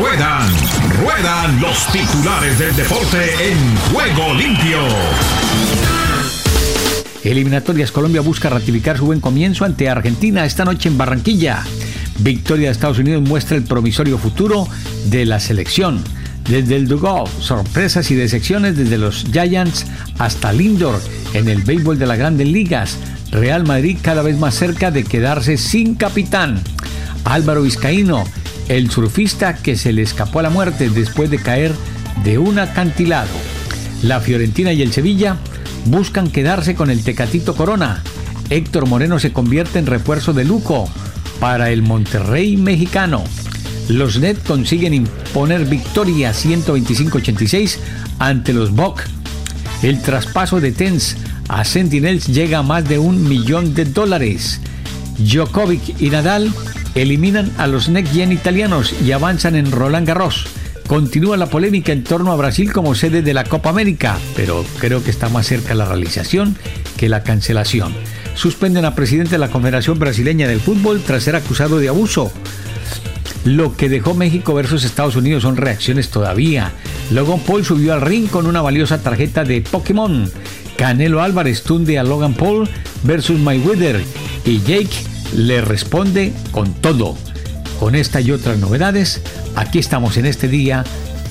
Ruedan, 0.00 0.48
ruedan 1.04 1.60
los 1.60 1.86
titulares 1.92 2.58
del 2.58 2.74
deporte 2.74 3.52
en 3.52 3.76
juego 3.92 4.32
limpio. 4.32 4.78
Eliminatorias 7.22 7.92
Colombia 7.92 8.22
busca 8.22 8.48
ratificar 8.48 8.96
su 8.96 9.04
buen 9.04 9.20
comienzo 9.20 9.66
ante 9.66 9.90
Argentina 9.90 10.46
esta 10.46 10.64
noche 10.64 10.88
en 10.88 10.96
Barranquilla. 10.96 11.64
Victoria 12.20 12.68
de 12.68 12.72
Estados 12.72 12.98
Unidos 12.98 13.28
muestra 13.28 13.58
el 13.58 13.64
promisorio 13.64 14.16
futuro 14.16 14.66
de 15.04 15.26
la 15.26 15.38
selección. 15.38 16.02
Desde 16.48 16.76
el 16.76 16.88
Dugout, 16.88 17.28
sorpresas 17.38 18.10
y 18.10 18.14
decepciones 18.14 18.78
desde 18.78 18.96
los 18.96 19.26
Giants 19.30 19.84
hasta 20.18 20.50
Lindor 20.50 20.98
en 21.34 21.46
el 21.46 21.60
béisbol 21.60 21.98
de 21.98 22.06
las 22.06 22.16
grandes 22.16 22.48
ligas. 22.48 22.96
Real 23.32 23.66
Madrid 23.66 23.98
cada 24.00 24.22
vez 24.22 24.38
más 24.38 24.54
cerca 24.54 24.90
de 24.90 25.04
quedarse 25.04 25.58
sin 25.58 25.94
capitán. 25.94 26.58
Álvaro 27.24 27.60
Vizcaíno, 27.62 28.24
el 28.70 28.88
surfista 28.88 29.56
que 29.56 29.74
se 29.74 29.92
le 29.92 30.02
escapó 30.02 30.38
a 30.38 30.42
la 30.44 30.50
muerte 30.50 30.90
después 30.90 31.28
de 31.28 31.40
caer 31.40 31.74
de 32.22 32.38
un 32.38 32.60
acantilado. 32.60 33.28
La 34.00 34.20
Fiorentina 34.20 34.72
y 34.72 34.80
el 34.80 34.92
Sevilla 34.92 35.38
buscan 35.86 36.30
quedarse 36.30 36.76
con 36.76 36.88
el 36.88 37.02
Tecatito 37.02 37.56
Corona. 37.56 38.00
Héctor 38.48 38.86
Moreno 38.86 39.18
se 39.18 39.32
convierte 39.32 39.80
en 39.80 39.86
refuerzo 39.86 40.32
de 40.32 40.44
Luco 40.44 40.88
para 41.40 41.70
el 41.70 41.82
Monterrey 41.82 42.56
mexicano. 42.56 43.24
Los 43.88 44.20
Nets 44.20 44.44
consiguen 44.46 44.94
imponer 44.94 45.64
victoria 45.64 46.30
125-86 46.30 47.76
ante 48.20 48.52
los 48.52 48.70
Bucks. 48.70 49.02
El 49.82 50.00
traspaso 50.00 50.60
de 50.60 50.70
Tens 50.70 51.16
a 51.48 51.64
Sentinels 51.64 52.28
llega 52.28 52.58
a 52.58 52.62
más 52.62 52.88
de 52.88 53.00
un 53.00 53.28
millón 53.28 53.74
de 53.74 53.86
dólares. 53.86 54.60
Djokovic 55.18 56.00
y 56.00 56.10
Nadal 56.10 56.52
eliminan 56.94 57.50
a 57.58 57.66
los 57.66 57.88
Next 57.88 58.12
Gen 58.12 58.32
italianos 58.32 58.94
y 59.04 59.12
avanzan 59.12 59.56
en 59.56 59.70
Roland 59.70 60.06
Garros. 60.06 60.46
Continúa 60.86 61.36
la 61.36 61.46
polémica 61.46 61.92
en 61.92 62.02
torno 62.02 62.32
a 62.32 62.36
Brasil 62.36 62.72
como 62.72 62.96
sede 62.96 63.22
de 63.22 63.32
la 63.32 63.44
Copa 63.44 63.70
América, 63.70 64.18
pero 64.34 64.64
creo 64.80 65.04
que 65.04 65.10
está 65.10 65.28
más 65.28 65.46
cerca 65.46 65.74
la 65.74 65.84
realización 65.84 66.56
que 66.96 67.08
la 67.08 67.22
cancelación. 67.22 67.94
Suspenden 68.34 68.84
a 68.84 68.94
presidente 68.96 69.32
de 69.32 69.38
la 69.38 69.50
Confederación 69.50 69.98
Brasileña 69.98 70.48
del 70.48 70.60
Fútbol 70.60 71.00
tras 71.06 71.22
ser 71.22 71.36
acusado 71.36 71.78
de 71.78 71.88
abuso. 71.88 72.32
Lo 73.44 73.76
que 73.76 73.88
dejó 73.88 74.14
México 74.14 74.52
versus 74.52 74.84
Estados 74.84 75.16
Unidos 75.16 75.44
son 75.44 75.56
reacciones 75.56 76.10
todavía. 76.10 76.72
Logan 77.10 77.40
Paul 77.40 77.64
subió 77.64 77.94
al 77.94 78.00
ring 78.00 78.28
con 78.28 78.46
una 78.46 78.60
valiosa 78.60 79.00
tarjeta 79.00 79.44
de 79.44 79.62
Pokémon. 79.62 80.30
Canelo 80.76 81.22
Álvarez 81.22 81.62
tunde 81.62 81.98
a 81.98 82.02
Logan 82.02 82.34
Paul 82.34 82.68
versus 83.04 83.38
Mayweather 83.38 84.02
y 84.44 84.60
Jake 84.60 85.09
le 85.34 85.60
responde 85.60 86.32
con 86.52 86.74
todo. 86.74 87.16
Con 87.78 87.94
esta 87.94 88.20
y 88.20 88.30
otras 88.30 88.58
novedades, 88.58 89.22
aquí 89.56 89.78
estamos 89.78 90.16
en 90.16 90.26
este 90.26 90.48
día 90.48 90.84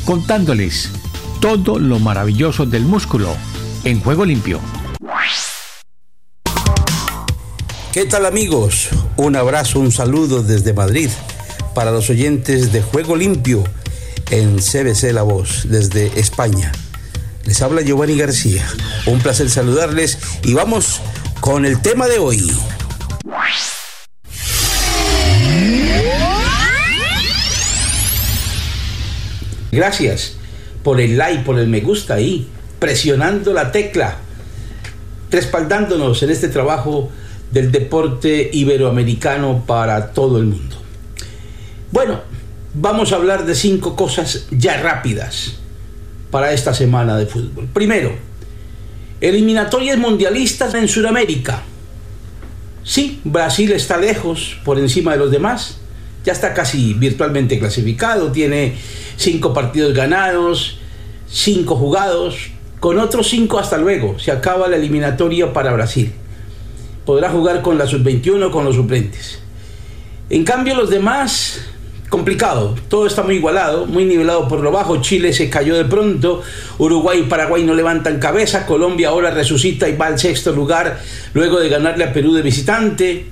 contándoles 0.05 0.89
todo 1.41 1.79
lo 1.79 1.99
maravilloso 1.99 2.65
del 2.65 2.83
músculo 2.83 3.35
en 3.83 3.99
juego 4.01 4.25
limpio. 4.25 4.59
¿Qué 7.93 8.05
tal 8.05 8.25
amigos? 8.25 8.89
Un 9.17 9.35
abrazo, 9.35 9.79
un 9.79 9.91
saludo 9.91 10.43
desde 10.43 10.73
Madrid 10.73 11.09
para 11.73 11.91
los 11.91 12.09
oyentes 12.09 12.71
de 12.71 12.81
Juego 12.81 13.15
Limpio 13.15 13.63
en 14.29 14.57
CBC 14.57 15.11
La 15.11 15.23
Voz 15.23 15.67
desde 15.69 16.19
España. 16.19 16.71
Les 17.45 17.61
habla 17.61 17.81
Giovanni 17.81 18.15
García. 18.15 18.63
Un 19.07 19.19
placer 19.19 19.49
saludarles 19.49 20.19
y 20.43 20.53
vamos 20.53 21.01
con 21.41 21.65
el 21.65 21.81
tema 21.81 22.07
de 22.07 22.19
hoy. 22.19 22.51
Gracias 29.71 30.37
por 30.83 30.99
el 30.99 31.17
like, 31.17 31.43
por 31.43 31.59
el 31.59 31.67
me 31.67 31.81
gusta 31.81 32.15
ahí, 32.15 32.47
presionando 32.79 33.53
la 33.53 33.71
tecla, 33.71 34.17
respaldándonos 35.29 36.23
en 36.23 36.29
este 36.31 36.47
trabajo 36.47 37.11
del 37.51 37.71
deporte 37.71 38.49
iberoamericano 38.53 39.63
para 39.65 40.11
todo 40.11 40.37
el 40.37 40.45
mundo. 40.45 40.77
Bueno, 41.91 42.21
vamos 42.73 43.11
a 43.11 43.15
hablar 43.15 43.45
de 43.45 43.55
cinco 43.55 43.95
cosas 43.95 44.45
ya 44.51 44.81
rápidas 44.81 45.55
para 46.31 46.53
esta 46.53 46.73
semana 46.73 47.17
de 47.17 47.25
fútbol. 47.25 47.67
Primero, 47.73 48.15
eliminatorias 49.19 49.97
mundialistas 49.97 50.73
en 50.75 50.87
Sudamérica. 50.87 51.63
Sí, 52.83 53.19
Brasil 53.23 53.71
está 53.71 53.97
lejos, 53.97 54.57
por 54.63 54.79
encima 54.79 55.13
de 55.13 55.17
los 55.17 55.31
demás. 55.31 55.79
Ya 56.23 56.33
está 56.33 56.53
casi 56.53 56.93
virtualmente 56.93 57.59
clasificado, 57.59 58.31
tiene 58.31 58.75
cinco 59.15 59.53
partidos 59.53 59.93
ganados, 59.93 60.77
cinco 61.29 61.75
jugados, 61.75 62.51
con 62.79 62.99
otros 62.99 63.27
cinco 63.27 63.59
hasta 63.59 63.77
luego. 63.77 64.19
Se 64.19 64.31
acaba 64.31 64.67
la 64.67 64.75
eliminatoria 64.75 65.53
para 65.53 65.71
Brasil. 65.73 66.13
Podrá 67.05 67.29
jugar 67.29 67.61
con 67.61 67.77
la 67.77 67.87
sub-21 67.87 68.51
con 68.51 68.65
los 68.65 68.75
suplentes. 68.75 69.39
En 70.29 70.43
cambio, 70.43 70.75
los 70.75 70.89
demás 70.89 71.61
complicado. 72.09 72.75
Todo 72.87 73.05
está 73.05 73.23
muy 73.23 73.35
igualado, 73.35 73.85
muy 73.85 74.05
nivelado 74.05 74.47
por 74.47 74.59
lo 74.61 74.71
bajo. 74.71 75.01
Chile 75.01 75.31
se 75.31 75.49
cayó 75.49 75.75
de 75.75 75.85
pronto. 75.85 76.41
Uruguay 76.77 77.21
y 77.21 77.23
Paraguay 77.23 77.63
no 77.63 77.73
levantan 77.73 78.19
cabeza. 78.19 78.65
Colombia 78.65 79.09
ahora 79.09 79.31
resucita 79.31 79.87
y 79.87 79.95
va 79.95 80.07
al 80.07 80.19
sexto 80.19 80.51
lugar 80.51 80.99
luego 81.33 81.59
de 81.59 81.69
ganarle 81.69 82.03
a 82.03 82.13
Perú 82.13 82.33
de 82.33 82.41
visitante. 82.41 83.27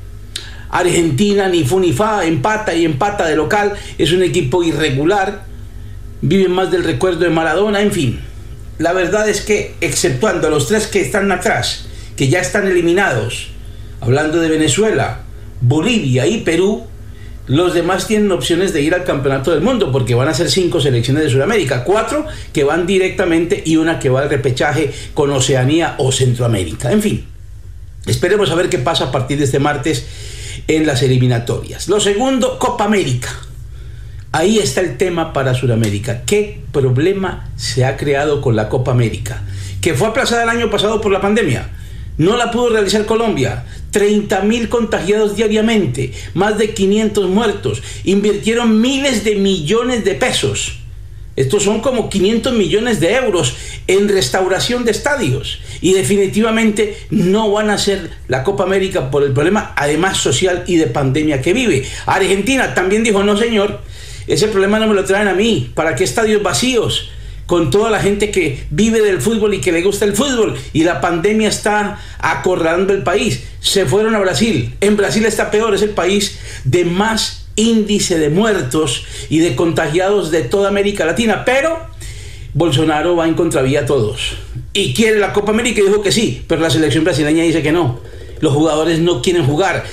Argentina 0.70 1.48
ni 1.50 1.64
fu 1.64 1.80
ni 1.80 1.94
fa, 1.94 2.26
empata 2.26 2.74
y 2.74 2.86
empata 2.86 3.26
de 3.26 3.36
local. 3.36 3.74
Es 3.98 4.12
un 4.12 4.24
equipo 4.24 4.64
irregular. 4.64 5.46
Viven 6.22 6.52
más 6.52 6.72
del 6.72 6.84
recuerdo 6.84 7.20
de 7.20 7.30
Maradona, 7.30 7.82
en 7.82 7.92
fin. 7.92 8.20
La 8.80 8.94
verdad 8.94 9.28
es 9.28 9.42
que, 9.42 9.76
exceptuando 9.82 10.48
a 10.48 10.50
los 10.50 10.68
tres 10.68 10.88
que 10.88 11.02
están 11.02 11.32
atrás, 11.32 11.86
que 12.16 12.28
ya 12.28 12.40
están 12.40 12.68
eliminados, 12.68 13.50
hablando 14.02 14.40
de 14.40 14.50
Venezuela, 14.50 15.22
Bolivia 15.62 16.28
y 16.28 16.42
Perú, 16.42 16.86
los 17.48 17.74
demás 17.74 18.08
tienen 18.08 18.32
opciones 18.32 18.74
de 18.74 18.82
ir 18.82 18.94
al 18.94 19.06
campeonato 19.06 19.52
del 19.52 19.62
mundo 19.62 19.92
porque 19.92 20.16
van 20.16 20.28
a 20.28 20.34
ser 20.34 20.52
cinco 20.52 20.82
selecciones 20.82 21.24
de 21.24 21.30
Sudamérica, 21.30 21.86
cuatro 21.86 22.26
que 22.52 22.66
van 22.66 22.86
directamente 22.86 23.64
y 23.66 23.78
una 23.78 24.00
que 24.00 24.10
va 24.10 24.22
al 24.22 24.30
repechaje 24.30 24.92
con 25.14 25.32
Oceanía 25.32 25.96
o 25.98 26.12
Centroamérica. 26.12 26.92
En 26.92 27.02
fin, 27.02 27.26
esperemos 28.06 28.52
a 28.52 28.56
ver 28.56 28.70
qué 28.70 28.80
pasa 28.80 29.06
a 29.06 29.12
partir 29.12 29.38
de 29.38 29.46
este 29.46 29.60
martes 29.60 30.06
en 30.68 30.86
las 30.86 31.02
eliminatorias. 31.02 31.88
Lo 31.88 32.00
segundo, 32.00 32.60
Copa 32.60 32.86
América. 32.86 33.30
Ahí 34.32 34.60
está 34.60 34.82
el 34.82 34.98
tema 34.98 35.34
para 35.34 35.54
Sudamérica. 35.54 36.24
¿Qué 36.26 36.62
problema 36.72 37.50
se 37.56 37.86
ha 37.86 37.98
creado 37.98 38.42
con 38.42 38.56
la 38.56 38.70
Copa 38.70 38.92
América? 38.92 39.44
Que 39.82 39.94
fue 39.94 40.08
aplazada 40.08 40.44
el 40.44 40.50
año 40.50 40.70
pasado 40.70 41.00
por 41.02 41.12
la 41.12 41.22
pandemia. 41.22 41.70
No 42.18 42.36
la 42.36 42.52
pudo 42.52 42.70
realizar 42.70 43.06
Colombia. 43.06 43.66
30 43.92 44.42
mil 44.42 44.70
contagiados 44.70 45.36
diariamente, 45.36 46.14
más 46.34 46.58
de 46.58 46.74
500 46.74 47.30
muertos. 47.30 47.82
Invirtieron 48.04 48.82
miles 48.82 49.24
de 49.24 49.36
millones 49.36 50.04
de 50.04 50.16
pesos. 50.16 50.80
Estos 51.36 51.64
son 51.64 51.82
como 51.82 52.10
500 52.10 52.54
millones 52.54 53.00
de 53.00 53.14
euros 53.14 53.56
en 53.86 54.10
restauración 54.10 54.86
de 54.86 54.92
estadios. 54.92 55.60
Y 55.82 55.94
definitivamente 55.94 56.98
no 57.10 57.52
van 57.52 57.70
a 57.70 57.78
ser 57.78 58.10
la 58.28 58.44
Copa 58.44 58.64
América 58.64 59.12
por 59.12 59.24
el 59.24 59.34
problema, 59.34 59.74
además 59.76 60.18
social 60.18 60.64
y 60.68 60.78
de 60.78 60.88
pandemia 60.88 61.42
que 61.42 61.54
vive. 61.54 61.86
Argentina 62.06 62.74
también 62.74 63.04
dijo, 63.04 63.24
no 63.24 63.38
señor, 63.38 63.82
ese 64.28 64.48
problema 64.48 64.80
no 64.80 64.88
me 64.88 64.96
lo 64.96 65.06
traen 65.06 65.28
a 65.28 65.34
mí. 65.34 65.72
¿Para 65.74 65.96
qué 65.96 66.04
estadios 66.04 66.44
vacíos? 66.44 67.12
con 67.48 67.72
toda 67.72 67.90
la 67.90 68.02
gente 68.02 68.30
que 68.30 68.66
vive 68.70 69.02
del 69.02 69.22
fútbol 69.22 69.54
y 69.54 69.62
que 69.62 69.72
le 69.72 69.82
gusta 69.82 70.06
el 70.06 70.16
fútbol 70.16 70.56
y 70.74 70.84
la 70.84 71.02
pandemia 71.02 71.48
está 71.48 71.98
acorralando 72.20 72.94
el 72.94 73.04
país. 73.04 73.44
Se 73.62 73.86
fueron 73.86 74.14
a 74.16 74.20
Brasil. 74.20 74.76
En 74.82 74.98
Brasil 74.98 75.26
está 75.26 75.50
peor, 75.50 75.74
es 75.74 75.82
el 75.82 75.92
país 75.92 76.38
de 76.66 76.84
más 76.84 77.48
índice 77.56 78.20
de 78.20 78.30
muertos 78.30 79.06
y 79.30 79.40
de 79.40 79.56
contagiados 79.56 80.30
de 80.30 80.42
toda 80.44 80.68
América 80.68 81.06
Latina, 81.06 81.44
pero 81.46 81.80
Bolsonaro 82.54 83.16
va 83.16 83.28
en 83.28 83.34
contravía 83.34 83.82
a 83.82 83.86
todos. 83.86 84.38
Y 84.78 84.94
quiere 84.94 85.18
la 85.18 85.34
Copa 85.34 85.54
América 85.54 85.82
y 85.82 85.86
dijo 85.86 86.04
que 86.04 86.12
sí, 86.12 86.44
pero 86.46 86.62
la 86.62 86.70
selección 86.70 87.04
brasileña 87.04 87.42
dice 87.42 87.64
que 87.64 87.72
no. 87.72 88.00
Los 88.42 88.54
jugadores 88.54 89.00
no 89.00 89.24
quieren 89.24 89.44
jugar. 89.44 89.84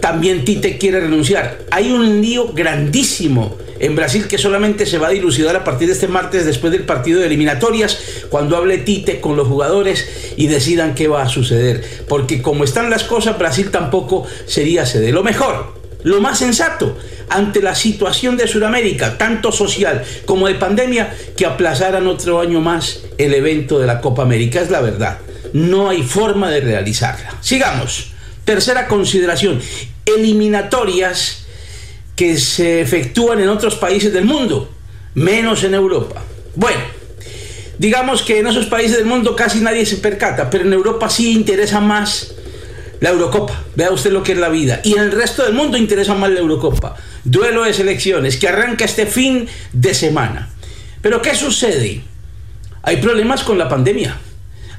También 0.00 0.46
Tite 0.46 0.78
quiere 0.78 0.98
renunciar. 0.98 1.58
Hay 1.70 1.92
un 1.92 2.22
lío 2.22 2.50
grandísimo 2.54 3.58
en 3.78 3.94
Brasil 3.96 4.28
que 4.28 4.38
solamente 4.38 4.86
se 4.86 4.96
va 4.96 5.08
a 5.08 5.10
dilucidar 5.10 5.56
a 5.56 5.62
partir 5.62 5.88
de 5.88 5.92
este 5.92 6.08
martes 6.08 6.46
después 6.46 6.72
del 6.72 6.84
partido 6.84 7.20
de 7.20 7.26
eliminatorias, 7.26 7.98
cuando 8.30 8.56
hable 8.56 8.78
Tite 8.78 9.20
con 9.20 9.36
los 9.36 9.46
jugadores 9.46 10.08
y 10.38 10.46
decidan 10.46 10.94
qué 10.94 11.06
va 11.06 11.20
a 11.20 11.28
suceder. 11.28 11.84
Porque 12.08 12.40
como 12.40 12.64
están 12.64 12.88
las 12.88 13.04
cosas, 13.04 13.38
Brasil 13.38 13.70
tampoco 13.70 14.26
sería 14.46 14.86
sede. 14.86 15.12
Lo 15.12 15.22
mejor, 15.22 15.74
lo 16.02 16.22
más 16.22 16.38
sensato 16.38 16.96
ante 17.30 17.62
la 17.62 17.74
situación 17.74 18.36
de 18.36 18.46
Sudamérica, 18.46 19.16
tanto 19.16 19.52
social 19.52 20.02
como 20.26 20.48
de 20.48 20.56
pandemia, 20.56 21.14
que 21.36 21.46
aplazaran 21.46 22.06
otro 22.06 22.40
año 22.40 22.60
más 22.60 23.00
el 23.18 23.32
evento 23.34 23.78
de 23.78 23.86
la 23.86 24.00
Copa 24.00 24.22
América. 24.22 24.60
Es 24.60 24.70
la 24.70 24.80
verdad. 24.80 25.18
No 25.52 25.88
hay 25.88 26.02
forma 26.02 26.50
de 26.50 26.60
realizarla. 26.60 27.36
Sigamos. 27.40 28.12
Tercera 28.44 28.88
consideración. 28.88 29.60
Eliminatorias 30.04 31.46
que 32.16 32.38
se 32.38 32.80
efectúan 32.80 33.40
en 33.40 33.48
otros 33.48 33.76
países 33.76 34.12
del 34.12 34.24
mundo. 34.24 34.70
menos 35.14 35.64
en 35.64 35.74
Europa. 35.74 36.22
Bueno, 36.54 36.80
digamos 37.78 38.22
que 38.22 38.38
en 38.38 38.46
esos 38.46 38.66
países 38.66 38.96
del 38.96 39.06
mundo 39.06 39.34
casi 39.34 39.60
nadie 39.60 39.84
se 39.84 39.96
percata, 39.96 40.50
pero 40.50 40.64
en 40.64 40.72
Europa 40.72 41.10
sí 41.10 41.32
interesa 41.32 41.80
más 41.80 42.32
la 43.00 43.10
Eurocopa. 43.10 43.64
Vea 43.74 43.90
usted 43.90 44.12
lo 44.12 44.22
que 44.22 44.32
es 44.32 44.38
la 44.38 44.48
vida. 44.48 44.80
Y 44.84 44.92
en 44.92 45.00
el 45.00 45.12
resto 45.12 45.42
del 45.42 45.54
mundo 45.54 45.76
interesa 45.76 46.14
más 46.14 46.30
la 46.30 46.40
Eurocopa. 46.40 46.94
Duelo 47.24 47.64
de 47.64 47.74
selecciones 47.74 48.36
que 48.36 48.48
arranca 48.48 48.84
este 48.84 49.06
fin 49.06 49.48
de 49.72 49.94
semana. 49.94 50.48
Pero 51.02 51.22
¿qué 51.22 51.34
sucede? 51.34 52.02
Hay 52.82 52.96
problemas 52.98 53.42
con 53.42 53.58
la 53.58 53.68
pandemia. 53.68 54.16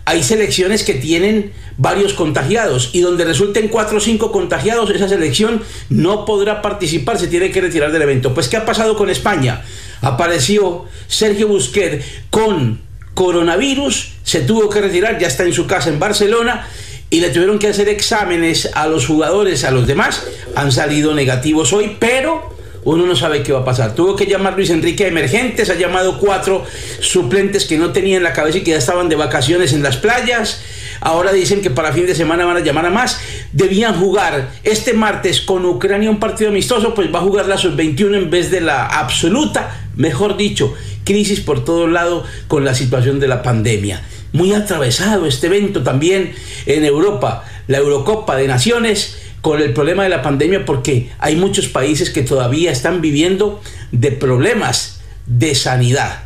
Hay 0.05 0.23
selecciones 0.23 0.83
que 0.83 0.95
tienen 0.95 1.53
varios 1.77 2.13
contagiados 2.13 2.89
y 2.93 3.01
donde 3.01 3.23
resulten 3.23 3.67
cuatro 3.67 3.97
o 3.97 4.01
cinco 4.01 4.31
contagiados, 4.31 4.89
esa 4.89 5.07
selección 5.07 5.61
no 5.89 6.25
podrá 6.25 6.61
participar, 6.61 7.19
se 7.19 7.27
tiene 7.27 7.51
que 7.51 7.61
retirar 7.61 7.91
del 7.91 8.01
evento. 8.01 8.33
Pues 8.33 8.49
¿qué 8.49 8.57
ha 8.57 8.65
pasado 8.65 8.97
con 8.97 9.09
España? 9.09 9.61
Apareció 10.01 10.85
Sergio 11.07 11.47
Busquets 11.47 12.03
con 12.31 12.81
coronavirus, 13.13 14.13
se 14.23 14.41
tuvo 14.41 14.69
que 14.69 14.81
retirar, 14.81 15.19
ya 15.19 15.27
está 15.27 15.43
en 15.43 15.53
su 15.53 15.67
casa 15.67 15.89
en 15.89 15.99
Barcelona 15.99 16.67
y 17.11 17.19
le 17.19 17.29
tuvieron 17.29 17.59
que 17.59 17.67
hacer 17.67 17.89
exámenes 17.89 18.69
a 18.73 18.87
los 18.87 19.05
jugadores, 19.05 19.65
a 19.65 19.71
los 19.71 19.85
demás, 19.85 20.25
han 20.55 20.71
salido 20.71 21.13
negativos 21.13 21.73
hoy, 21.73 21.97
pero 21.99 22.55
uno 22.83 23.05
no 23.05 23.17
sabe 23.17 23.43
qué 23.43 23.51
va 23.51 23.59
a 23.59 23.65
pasar. 23.65 23.93
Tuvo 23.93 24.15
que 24.15 24.25
llamar 24.25 24.55
Luis 24.55 24.69
Enrique 24.69 25.03
a 25.03 25.07
emergentes, 25.09 25.69
ha 25.69 25.75
llamado 25.75 26.17
cuatro 26.19 26.63
suplentes 27.01 27.65
que 27.65 27.77
no 27.77 27.91
tenían 27.91 28.23
la 28.23 28.31
cabeza 28.31 28.59
y 28.59 28.63
que 28.63 28.71
ya 28.71 28.77
estaban 28.77 29.09
de 29.09 29.17
vacaciones 29.17 29.73
en 29.73 29.83
las 29.83 29.97
playas. 29.97 30.61
Ahora 31.01 31.33
dicen 31.33 31.61
que 31.61 31.69
para 31.69 31.91
fin 31.91 32.05
de 32.05 32.15
semana 32.15 32.45
van 32.45 32.57
a 32.57 32.61
llamar 32.61 32.85
a 32.85 32.89
más. 32.89 33.19
Debían 33.51 33.99
jugar 33.99 34.49
este 34.63 34.93
martes 34.93 35.41
con 35.41 35.65
Ucrania 35.65 36.09
un 36.09 36.19
partido 36.19 36.49
amistoso, 36.49 36.93
pues 36.93 37.13
va 37.13 37.19
a 37.19 37.23
jugar 37.23 37.45
la 37.45 37.57
sub-21 37.57 38.15
en 38.15 38.29
vez 38.29 38.51
de 38.51 38.61
la 38.61 38.85
absoluta, 38.85 39.81
mejor 39.97 40.37
dicho, 40.37 40.73
crisis 41.03 41.41
por 41.41 41.65
todo 41.65 41.87
lado 41.87 42.23
con 42.47 42.63
la 42.63 42.73
situación 42.73 43.19
de 43.19 43.27
la 43.27 43.43
pandemia. 43.43 44.01
Muy 44.33 44.53
atravesado 44.53 45.25
este 45.25 45.47
evento 45.47 45.83
también 45.83 46.33
en 46.65 46.85
Europa, 46.85 47.43
la 47.67 47.79
Eurocopa 47.79 48.35
de 48.35 48.47
Naciones 48.47 49.17
con 49.41 49.59
el 49.59 49.73
problema 49.73 50.03
de 50.03 50.09
la 50.09 50.21
pandemia 50.21 50.65
porque 50.65 51.09
hay 51.19 51.35
muchos 51.35 51.67
países 51.67 52.09
que 52.09 52.21
todavía 52.21 52.71
están 52.71 53.01
viviendo 53.01 53.61
de 53.91 54.11
problemas 54.11 55.01
de 55.25 55.55
sanidad. 55.55 56.23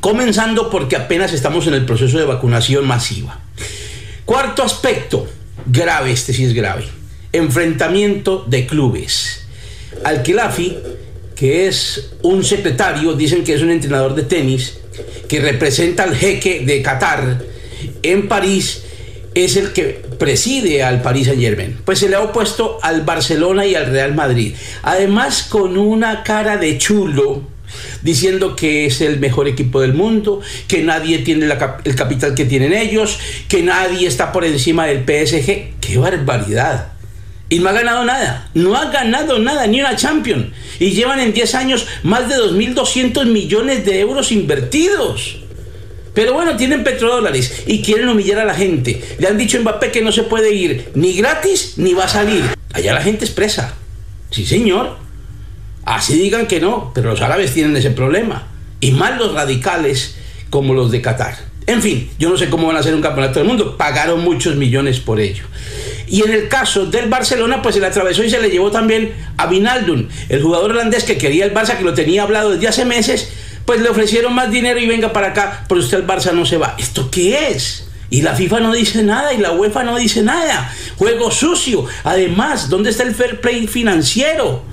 Comenzando 0.00 0.70
porque 0.70 0.96
apenas 0.96 1.32
estamos 1.32 1.66
en 1.66 1.74
el 1.74 1.84
proceso 1.84 2.18
de 2.18 2.24
vacunación 2.24 2.86
masiva. 2.86 3.40
Cuarto 4.24 4.62
aspecto, 4.62 5.26
grave, 5.66 6.12
este 6.12 6.32
sí 6.32 6.44
es 6.44 6.52
grave. 6.52 6.84
Enfrentamiento 7.32 8.44
de 8.46 8.66
clubes. 8.66 9.46
Al-Khilafi, 10.04 10.76
que 11.34 11.66
es 11.66 12.10
un 12.22 12.44
secretario, 12.44 13.14
dicen 13.14 13.44
que 13.44 13.54
es 13.54 13.62
un 13.62 13.70
entrenador 13.70 14.14
de 14.14 14.22
tenis, 14.22 14.78
que 15.28 15.40
representa 15.40 16.04
al 16.04 16.16
jeque 16.16 16.60
de 16.64 16.82
Qatar 16.82 17.42
en 18.02 18.28
París, 18.28 18.82
es 19.34 19.56
el 19.56 19.72
que 19.72 20.02
preside 20.18 20.82
al 20.82 21.02
Paris 21.02 21.26
Saint 21.26 21.40
Germain. 21.40 21.78
Pues 21.84 22.00
se 22.00 22.08
le 22.08 22.16
ha 22.16 22.22
opuesto 22.22 22.78
al 22.82 23.02
Barcelona 23.02 23.66
y 23.66 23.74
al 23.74 23.86
Real 23.86 24.14
Madrid. 24.14 24.54
Además 24.82 25.44
con 25.48 25.78
una 25.78 26.22
cara 26.22 26.56
de 26.56 26.78
chulo, 26.78 27.42
diciendo 28.02 28.56
que 28.56 28.86
es 28.86 29.00
el 29.00 29.20
mejor 29.20 29.48
equipo 29.48 29.80
del 29.80 29.94
mundo, 29.94 30.40
que 30.66 30.82
nadie 30.82 31.18
tiene 31.18 31.46
el 31.46 31.94
capital 31.94 32.34
que 32.34 32.44
tienen 32.44 32.72
ellos, 32.72 33.18
que 33.48 33.62
nadie 33.62 34.08
está 34.08 34.32
por 34.32 34.44
encima 34.44 34.86
del 34.86 35.04
PSG. 35.04 35.78
¡Qué 35.80 35.98
barbaridad! 35.98 36.97
Y 37.50 37.60
no 37.60 37.70
ha 37.70 37.72
ganado 37.72 38.04
nada, 38.04 38.50
no 38.54 38.76
ha 38.76 38.90
ganado 38.90 39.38
nada, 39.38 39.66
ni 39.66 39.80
una 39.80 39.96
Champions. 39.96 40.48
Y 40.78 40.90
llevan 40.90 41.20
en 41.20 41.32
10 41.32 41.54
años 41.54 41.86
más 42.02 42.28
de 42.28 42.36
2.200 42.36 43.24
millones 43.26 43.86
de 43.86 44.00
euros 44.00 44.32
invertidos. 44.32 45.38
Pero 46.12 46.34
bueno, 46.34 46.56
tienen 46.56 46.84
petrodólares 46.84 47.62
y 47.66 47.80
quieren 47.80 48.08
humillar 48.08 48.40
a 48.40 48.44
la 48.44 48.54
gente. 48.54 49.02
Le 49.18 49.28
han 49.28 49.38
dicho 49.38 49.56
a 49.56 49.60
Mbappé 49.60 49.90
que 49.92 50.02
no 50.02 50.12
se 50.12 50.24
puede 50.24 50.52
ir 50.52 50.90
ni 50.94 51.14
gratis 51.14 51.74
ni 51.76 51.94
va 51.94 52.04
a 52.04 52.08
salir. 52.08 52.44
Allá 52.72 52.92
la 52.92 53.02
gente 53.02 53.24
expresa. 53.24 53.74
Sí, 54.30 54.44
señor. 54.44 54.96
Así 55.84 56.18
digan 56.18 56.46
que 56.46 56.60
no, 56.60 56.90
pero 56.94 57.10
los 57.10 57.22
árabes 57.22 57.54
tienen 57.54 57.76
ese 57.76 57.90
problema. 57.90 58.48
Y 58.80 58.90
más 58.90 59.16
los 59.16 59.32
radicales 59.32 60.16
como 60.50 60.74
los 60.74 60.90
de 60.90 61.00
Qatar. 61.00 61.36
En 61.66 61.82
fin, 61.82 62.10
yo 62.18 62.28
no 62.28 62.36
sé 62.36 62.48
cómo 62.50 62.66
van 62.66 62.76
a 62.76 62.80
hacer 62.80 62.94
un 62.94 63.02
campeonato 63.02 63.38
del 63.38 63.48
mundo. 63.48 63.76
Pagaron 63.76 64.22
muchos 64.22 64.56
millones 64.56 65.00
por 65.00 65.20
ello. 65.20 65.44
Y 66.10 66.22
en 66.22 66.32
el 66.32 66.48
caso 66.48 66.86
del 66.86 67.08
Barcelona, 67.08 67.62
pues 67.62 67.74
se 67.74 67.80
le 67.80 67.86
atravesó 67.86 68.24
y 68.24 68.30
se 68.30 68.40
le 68.40 68.50
llevó 68.50 68.70
también 68.70 69.14
a 69.36 69.46
Vinaldun, 69.46 70.08
el 70.28 70.42
jugador 70.42 70.72
holandés 70.72 71.04
que 71.04 71.18
quería 71.18 71.44
el 71.44 71.54
Barça, 71.54 71.76
que 71.76 71.84
lo 71.84 71.94
tenía 71.94 72.22
hablado 72.22 72.50
desde 72.50 72.68
hace 72.68 72.84
meses, 72.84 73.30
pues 73.64 73.80
le 73.80 73.88
ofrecieron 73.88 74.34
más 74.34 74.50
dinero 74.50 74.80
y 74.80 74.86
venga 74.86 75.12
para 75.12 75.28
acá, 75.28 75.64
pero 75.68 75.80
usted 75.80 75.98
el 75.98 76.06
Barça 76.06 76.32
no 76.32 76.46
se 76.46 76.56
va. 76.56 76.74
¿Esto 76.78 77.10
qué 77.10 77.50
es? 77.50 77.88
Y 78.10 78.22
la 78.22 78.34
FIFA 78.34 78.60
no 78.60 78.72
dice 78.72 79.02
nada 79.02 79.34
y 79.34 79.38
la 79.38 79.52
UEFA 79.52 79.84
no 79.84 79.96
dice 79.96 80.22
nada. 80.22 80.74
Juego 80.96 81.30
sucio. 81.30 81.84
Además, 82.04 82.70
¿dónde 82.70 82.90
está 82.90 83.02
el 83.02 83.14
fair 83.14 83.40
play 83.40 83.66
financiero? 83.66 84.64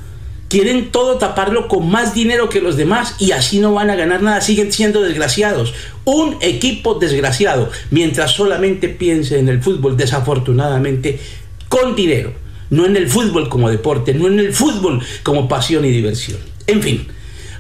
Quieren 0.47 0.91
todo 0.91 1.17
taparlo 1.17 1.67
con 1.67 1.89
más 1.89 2.13
dinero 2.13 2.49
que 2.49 2.61
los 2.61 2.77
demás 2.77 3.15
y 3.19 3.31
así 3.31 3.59
no 3.59 3.73
van 3.73 3.89
a 3.89 3.95
ganar 3.95 4.21
nada. 4.21 4.41
Siguen 4.41 4.71
siendo 4.71 5.01
desgraciados. 5.01 5.73
Un 6.05 6.37
equipo 6.41 6.95
desgraciado. 6.95 7.69
Mientras 7.89 8.31
solamente 8.31 8.89
piense 8.89 9.39
en 9.39 9.49
el 9.49 9.61
fútbol, 9.61 9.97
desafortunadamente, 9.97 11.19
con 11.67 11.95
dinero. 11.95 12.33
No 12.69 12.85
en 12.85 12.95
el 12.95 13.09
fútbol 13.09 13.49
como 13.49 13.69
deporte, 13.69 14.13
no 14.13 14.27
en 14.27 14.39
el 14.39 14.53
fútbol 14.53 15.01
como 15.23 15.47
pasión 15.47 15.85
y 15.85 15.91
diversión. 15.91 16.39
En 16.67 16.81
fin 16.81 17.07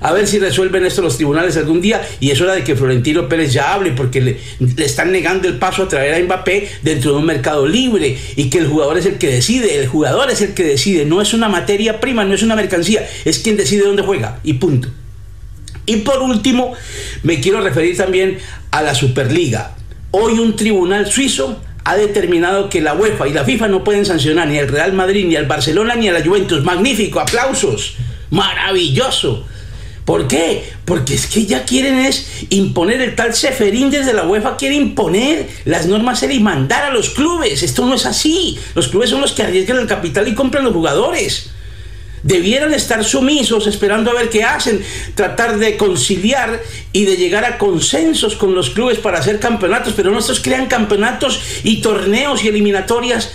a 0.05 0.13
ver 0.13 0.27
si 0.27 0.37
resuelven 0.37 0.85
esto 0.85 1.01
los 1.01 1.15
tribunales 1.15 1.57
algún 1.57 1.81
día 1.81 1.99
y 2.19 2.29
es 2.29 2.39
hora 2.39 2.53
de 2.53 2.63
que 2.63 2.75
Florentino 2.75 3.27
Pérez 3.27 3.51
ya 3.51 3.73
hable 3.73 3.91
porque 3.91 4.21
le, 4.21 4.37
están 4.77 5.11
negando 5.11 5.47
el 5.47 5.57
paso 5.57 5.81
a 5.81 5.87
traer 5.87 6.13
a 6.13 6.23
Mbappé 6.23 6.69
dentro 6.83 7.13
de 7.13 7.17
un 7.17 7.25
mercado 7.25 7.65
libre 7.65 8.15
y 8.35 8.51
que 8.51 8.59
el 8.59 8.67
jugador 8.67 8.99
es 8.99 9.07
el 9.07 9.17
que 9.17 9.31
decide, 9.31 9.79
el 9.79 9.87
jugador 9.87 10.29
es 10.29 10.41
el 10.41 10.53
que 10.53 10.63
decide, 10.63 11.05
no 11.05 11.23
es 11.23 11.33
una 11.33 11.49
materia 11.49 11.99
prima, 11.99 12.23
no 12.23 12.35
es 12.35 12.43
una 12.43 12.55
mercancía, 12.55 13.03
es 13.25 13.39
quien 13.39 13.57
decide 13.57 13.81
dónde 13.81 14.03
juega 14.03 14.39
y 14.43 14.53
punto. 14.53 14.89
Y 15.87 15.95
por 15.97 16.19
último, 16.19 16.73
me 17.23 17.39
quiero 17.41 17.61
referir 17.61 17.97
también 17.97 18.37
a 18.69 18.83
la 18.83 18.93
Superliga. 18.93 19.75
Hoy 20.11 20.37
un 20.37 20.55
tribunal 20.55 21.11
suizo 21.11 21.59
ha 21.83 21.95
determinado 21.95 22.69
que 22.69 22.79
la 22.79 22.93
UEFA 22.93 23.27
y 23.27 23.33
la 23.33 23.43
FIFA 23.43 23.69
no 23.69 23.83
pueden 23.83 24.05
sancionar 24.05 24.49
ni 24.49 24.59
al 24.59 24.67
Real 24.67 24.93
Madrid, 24.93 25.25
ni 25.25 25.35
al 25.35 25.47
Barcelona, 25.47 25.95
ni 25.95 26.09
a 26.09 26.13
la 26.13 26.23
Juventus. 26.23 26.63
Magnífico, 26.63 27.19
aplausos. 27.19 27.95
Maravilloso. 28.29 29.47
¿Por 30.05 30.27
qué? 30.27 30.63
Porque 30.85 31.15
es 31.15 31.25
que 31.25 31.47
ya 31.47 31.65
quieren 31.65 31.97
es 31.99 32.45
imponer 32.49 33.01
el 33.01 33.15
tal 33.15 33.33
Seferín 33.33 33.89
desde 33.89 34.13
la 34.13 34.23
UEFA, 34.23 34.55
quiere 34.55 34.75
imponer 34.75 35.49
las 35.65 35.87
normas 35.87 36.21
y 36.21 36.39
mandar 36.39 36.83
a 36.83 36.93
los 36.93 37.09
clubes. 37.09 37.63
Esto 37.63 37.85
no 37.85 37.95
es 37.95 38.05
así. 38.05 38.57
Los 38.75 38.87
clubes 38.87 39.09
son 39.09 39.21
los 39.21 39.31
que 39.31 39.41
arriesgan 39.41 39.79
el 39.79 39.87
capital 39.87 40.27
y 40.27 40.35
compran 40.35 40.63
los 40.63 40.73
jugadores. 40.73 41.49
Debieran 42.21 42.73
estar 42.73 43.03
sumisos 43.03 43.65
esperando 43.65 44.11
a 44.11 44.13
ver 44.13 44.29
qué 44.29 44.43
hacen, 44.43 44.83
tratar 45.15 45.57
de 45.57 45.75
conciliar 45.75 46.61
y 46.91 47.05
de 47.05 47.17
llegar 47.17 47.43
a 47.43 47.57
consensos 47.57 48.35
con 48.35 48.53
los 48.53 48.71
clubes 48.71 48.99
para 48.99 49.19
hacer 49.19 49.39
campeonatos, 49.39 49.93
pero 49.95 50.11
no 50.11 50.19
estos 50.19 50.39
crean 50.39 50.67
campeonatos 50.67 51.39
y 51.63 51.81
torneos 51.81 52.43
y 52.43 52.47
eliminatorias 52.47 53.31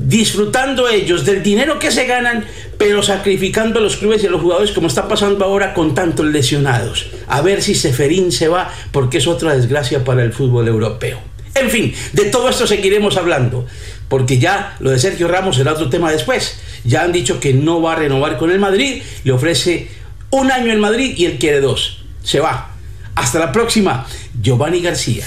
disfrutando 0.00 0.88
ellos 0.88 1.26
del 1.26 1.42
dinero 1.42 1.78
que 1.78 1.90
se 1.90 2.06
ganan, 2.06 2.46
pero 2.80 3.02
sacrificando 3.02 3.78
a 3.78 3.82
los 3.82 3.98
clubes 3.98 4.24
y 4.24 4.26
a 4.26 4.30
los 4.30 4.40
jugadores 4.40 4.72
como 4.72 4.86
está 4.86 5.06
pasando 5.06 5.44
ahora 5.44 5.74
con 5.74 5.94
tantos 5.94 6.24
lesionados. 6.24 7.08
A 7.26 7.42
ver 7.42 7.60
si 7.60 7.74
Seferín 7.74 8.32
se 8.32 8.48
va, 8.48 8.72
porque 8.90 9.18
es 9.18 9.26
otra 9.26 9.54
desgracia 9.54 10.02
para 10.02 10.24
el 10.24 10.32
fútbol 10.32 10.66
europeo. 10.66 11.20
En 11.54 11.68
fin, 11.68 11.92
de 12.14 12.24
todo 12.24 12.48
esto 12.48 12.66
seguiremos 12.66 13.18
hablando, 13.18 13.66
porque 14.08 14.38
ya 14.38 14.76
lo 14.80 14.92
de 14.92 14.98
Sergio 14.98 15.28
Ramos 15.28 15.56
será 15.56 15.74
otro 15.74 15.90
tema 15.90 16.10
después. 16.10 16.58
Ya 16.84 17.02
han 17.02 17.12
dicho 17.12 17.38
que 17.38 17.52
no 17.52 17.82
va 17.82 17.92
a 17.92 17.96
renovar 17.96 18.38
con 18.38 18.50
el 18.50 18.58
Madrid, 18.58 19.02
le 19.24 19.32
ofrece 19.32 19.88
un 20.30 20.50
año 20.50 20.72
en 20.72 20.80
Madrid 20.80 21.12
y 21.18 21.26
él 21.26 21.36
quiere 21.38 21.60
dos. 21.60 22.02
Se 22.22 22.40
va. 22.40 22.70
Hasta 23.14 23.38
la 23.40 23.52
próxima, 23.52 24.06
Giovanni 24.40 24.80
García. 24.80 25.26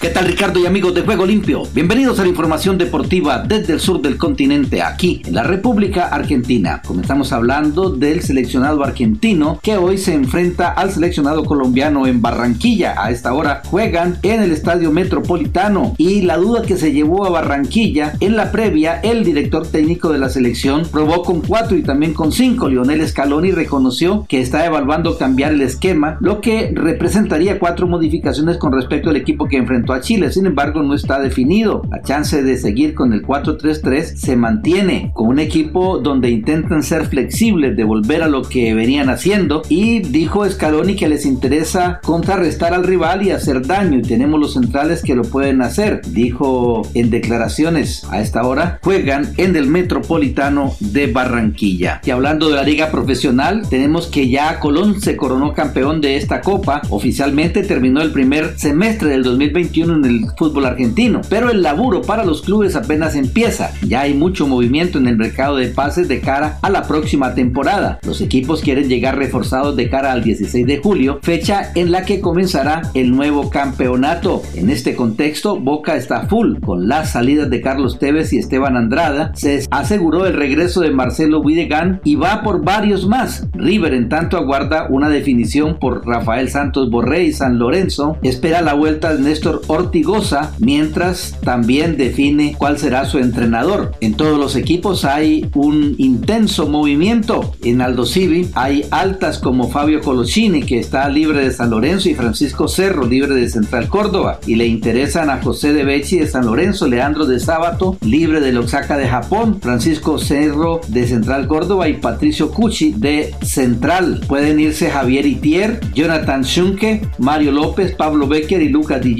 ¿Qué 0.00 0.08
tal 0.08 0.24
Ricardo 0.24 0.58
y 0.58 0.64
amigos 0.64 0.94
de 0.94 1.02
Juego 1.02 1.26
Limpio? 1.26 1.64
Bienvenidos 1.74 2.18
a 2.18 2.22
la 2.22 2.30
información 2.30 2.78
deportiva 2.78 3.44
desde 3.46 3.74
el 3.74 3.80
sur 3.80 4.00
del 4.00 4.16
continente, 4.16 4.80
aquí 4.80 5.20
en 5.26 5.34
la 5.34 5.42
República 5.42 6.06
Argentina. 6.06 6.80
Comenzamos 6.82 7.34
hablando 7.34 7.90
del 7.90 8.22
seleccionado 8.22 8.82
argentino 8.82 9.60
que 9.62 9.76
hoy 9.76 9.98
se 9.98 10.14
enfrenta 10.14 10.70
al 10.70 10.90
seleccionado 10.90 11.44
colombiano 11.44 12.06
en 12.06 12.22
Barranquilla. 12.22 12.94
A 12.96 13.10
esta 13.10 13.34
hora 13.34 13.60
juegan 13.66 14.16
en 14.22 14.40
el 14.40 14.52
Estadio 14.52 14.90
Metropolitano 14.90 15.94
y 15.98 16.22
la 16.22 16.38
duda 16.38 16.62
que 16.62 16.78
se 16.78 16.92
llevó 16.92 17.26
a 17.26 17.30
Barranquilla 17.30 18.14
en 18.20 18.36
la 18.36 18.52
previa, 18.52 19.00
el 19.02 19.22
director 19.22 19.66
técnico 19.66 20.10
de 20.10 20.18
la 20.18 20.30
selección 20.30 20.84
probó 20.90 21.22
con 21.22 21.42
cuatro 21.42 21.76
y 21.76 21.82
también 21.82 22.14
con 22.14 22.32
cinco. 22.32 22.70
Lionel 22.70 23.06
Scaloni 23.06 23.50
reconoció 23.50 24.24
que 24.30 24.40
está 24.40 24.64
evaluando 24.64 25.18
cambiar 25.18 25.52
el 25.52 25.60
esquema, 25.60 26.16
lo 26.20 26.40
que 26.40 26.72
representaría 26.74 27.58
cuatro 27.58 27.86
modificaciones 27.86 28.56
con 28.56 28.72
respecto 28.72 29.10
al 29.10 29.16
equipo 29.16 29.46
que 29.46 29.58
enfrentó 29.58 29.89
a 29.92 30.00
Chile, 30.00 30.32
sin 30.32 30.46
embargo 30.46 30.82
no 30.82 30.94
está 30.94 31.20
definido. 31.20 31.82
La 31.90 32.02
chance 32.02 32.42
de 32.42 32.56
seguir 32.56 32.94
con 32.94 33.12
el 33.12 33.22
4-3-3 33.22 34.16
se 34.16 34.36
mantiene 34.36 35.10
con 35.14 35.28
un 35.28 35.38
equipo 35.38 35.98
donde 35.98 36.30
intentan 36.30 36.82
ser 36.82 37.06
flexibles, 37.06 37.76
de 37.76 37.84
volver 37.84 38.22
a 38.22 38.28
lo 38.28 38.42
que 38.42 38.74
venían 38.74 39.08
haciendo. 39.08 39.62
Y 39.68 40.00
dijo 40.00 40.48
Scaloni 40.48 40.96
que 40.96 41.08
les 41.08 41.26
interesa 41.26 42.00
contrarrestar 42.02 42.74
al 42.74 42.84
rival 42.84 43.24
y 43.24 43.30
hacer 43.30 43.66
daño. 43.66 43.98
Y 43.98 44.02
tenemos 44.02 44.40
los 44.40 44.54
centrales 44.54 45.02
que 45.02 45.14
lo 45.14 45.22
pueden 45.22 45.62
hacer, 45.62 46.02
dijo 46.12 46.82
en 46.94 47.10
declaraciones. 47.10 48.04
A 48.10 48.20
esta 48.20 48.42
hora, 48.44 48.78
juegan 48.82 49.32
en 49.36 49.56
el 49.56 49.66
Metropolitano 49.66 50.74
de 50.80 51.06
Barranquilla. 51.06 52.00
Y 52.04 52.10
hablando 52.10 52.48
de 52.48 52.56
la 52.56 52.62
liga 52.62 52.90
profesional, 52.90 53.62
tenemos 53.68 54.06
que 54.06 54.28
ya 54.28 54.58
Colón 54.60 55.00
se 55.00 55.16
coronó 55.16 55.52
campeón 55.52 56.00
de 56.00 56.16
esta 56.16 56.40
copa, 56.40 56.82
oficialmente 56.90 57.62
terminó 57.62 58.00
el 58.02 58.12
primer 58.12 58.58
semestre 58.58 59.10
del 59.10 59.22
2021 59.22 59.79
en 59.88 60.04
el 60.04 60.26
fútbol 60.36 60.66
argentino, 60.66 61.22
pero 61.28 61.50
el 61.50 61.62
laburo 61.62 62.02
para 62.02 62.24
los 62.24 62.42
clubes 62.42 62.76
apenas 62.76 63.14
empieza. 63.14 63.72
Ya 63.86 64.02
hay 64.02 64.14
mucho 64.14 64.46
movimiento 64.46 64.98
en 64.98 65.08
el 65.08 65.16
mercado 65.16 65.56
de 65.56 65.68
pases 65.68 66.08
de 66.08 66.20
cara 66.20 66.58
a 66.62 66.70
la 66.70 66.82
próxima 66.82 67.34
temporada. 67.34 67.98
Los 68.02 68.20
equipos 68.20 68.60
quieren 68.60 68.88
llegar 68.88 69.16
reforzados 69.16 69.76
de 69.76 69.88
cara 69.88 70.12
al 70.12 70.22
16 70.22 70.66
de 70.66 70.78
julio, 70.78 71.18
fecha 71.22 71.72
en 71.74 71.90
la 71.90 72.04
que 72.04 72.20
comenzará 72.20 72.82
el 72.94 73.10
nuevo 73.10 73.50
campeonato. 73.50 74.42
En 74.54 74.70
este 74.70 74.94
contexto, 74.94 75.58
Boca 75.58 75.96
está 75.96 76.26
full 76.26 76.60
con 76.60 76.88
las 76.88 77.12
salidas 77.12 77.50
de 77.50 77.60
Carlos 77.60 77.98
Tevez 77.98 78.32
y 78.32 78.38
Esteban 78.38 78.76
Andrada. 78.76 79.32
Se 79.34 79.64
aseguró 79.70 80.26
el 80.26 80.34
regreso 80.34 80.80
de 80.80 80.90
Marcelo 80.90 81.42
Videgan 81.42 82.00
y 82.04 82.16
va 82.16 82.42
por 82.42 82.64
varios 82.64 83.06
más. 83.06 83.46
River 83.54 83.94
en 83.94 84.08
tanto 84.08 84.36
aguarda 84.36 84.86
una 84.90 85.08
definición 85.08 85.78
por 85.78 86.06
Rafael 86.06 86.48
Santos 86.50 86.90
Borré 86.90 87.24
y 87.24 87.32
San 87.32 87.58
Lorenzo. 87.58 88.16
Espera 88.22 88.62
la 88.62 88.74
vuelta 88.74 89.14
de 89.14 89.22
Néstor 89.22 89.62
Ortigosa, 89.70 90.52
mientras 90.58 91.38
también 91.44 91.96
define 91.96 92.56
cuál 92.58 92.78
será 92.78 93.04
su 93.04 93.18
entrenador. 93.18 93.92
En 94.00 94.14
todos 94.14 94.38
los 94.38 94.56
equipos 94.56 95.04
hay 95.04 95.48
un 95.54 95.94
intenso 95.98 96.66
movimiento. 96.68 97.52
En 97.62 97.80
Aldo 97.80 98.04
Civi 98.04 98.50
hay 98.54 98.84
altas 98.90 99.38
como 99.38 99.70
Fabio 99.70 100.00
Colocini, 100.00 100.62
que 100.64 100.80
está 100.80 101.08
libre 101.08 101.44
de 101.44 101.52
San 101.52 101.70
Lorenzo, 101.70 102.08
y 102.08 102.14
Francisco 102.14 102.66
Cerro, 102.66 103.06
libre 103.06 103.34
de 103.34 103.48
Central 103.48 103.88
Córdoba. 103.88 104.40
Y 104.44 104.56
le 104.56 104.66
interesan 104.66 105.30
a 105.30 105.40
José 105.40 105.72
de 105.72 105.84
Becci 105.84 106.18
de 106.18 106.26
San 106.26 106.46
Lorenzo, 106.46 106.88
Leandro 106.88 107.26
de 107.26 107.38
Sábato, 107.38 107.96
libre 108.02 108.40
de 108.40 108.58
Oaxaca 108.58 108.96
de 108.96 109.08
Japón, 109.08 109.60
Francisco 109.62 110.18
Cerro 110.18 110.80
de 110.88 111.06
Central 111.06 111.46
Córdoba 111.46 111.88
y 111.88 111.94
Patricio 111.94 112.50
Cucci 112.50 112.92
de 112.96 113.34
Central. 113.42 114.20
Pueden 114.26 114.58
irse 114.58 114.90
Javier 114.90 115.26
Itier, 115.26 115.80
Jonathan 115.94 116.42
Schunke, 116.42 117.02
Mario 117.18 117.52
López, 117.52 117.94
Pablo 117.94 118.26
Becker 118.26 118.60
y 118.62 118.68
Lucas 118.68 119.00
Di 119.00 119.14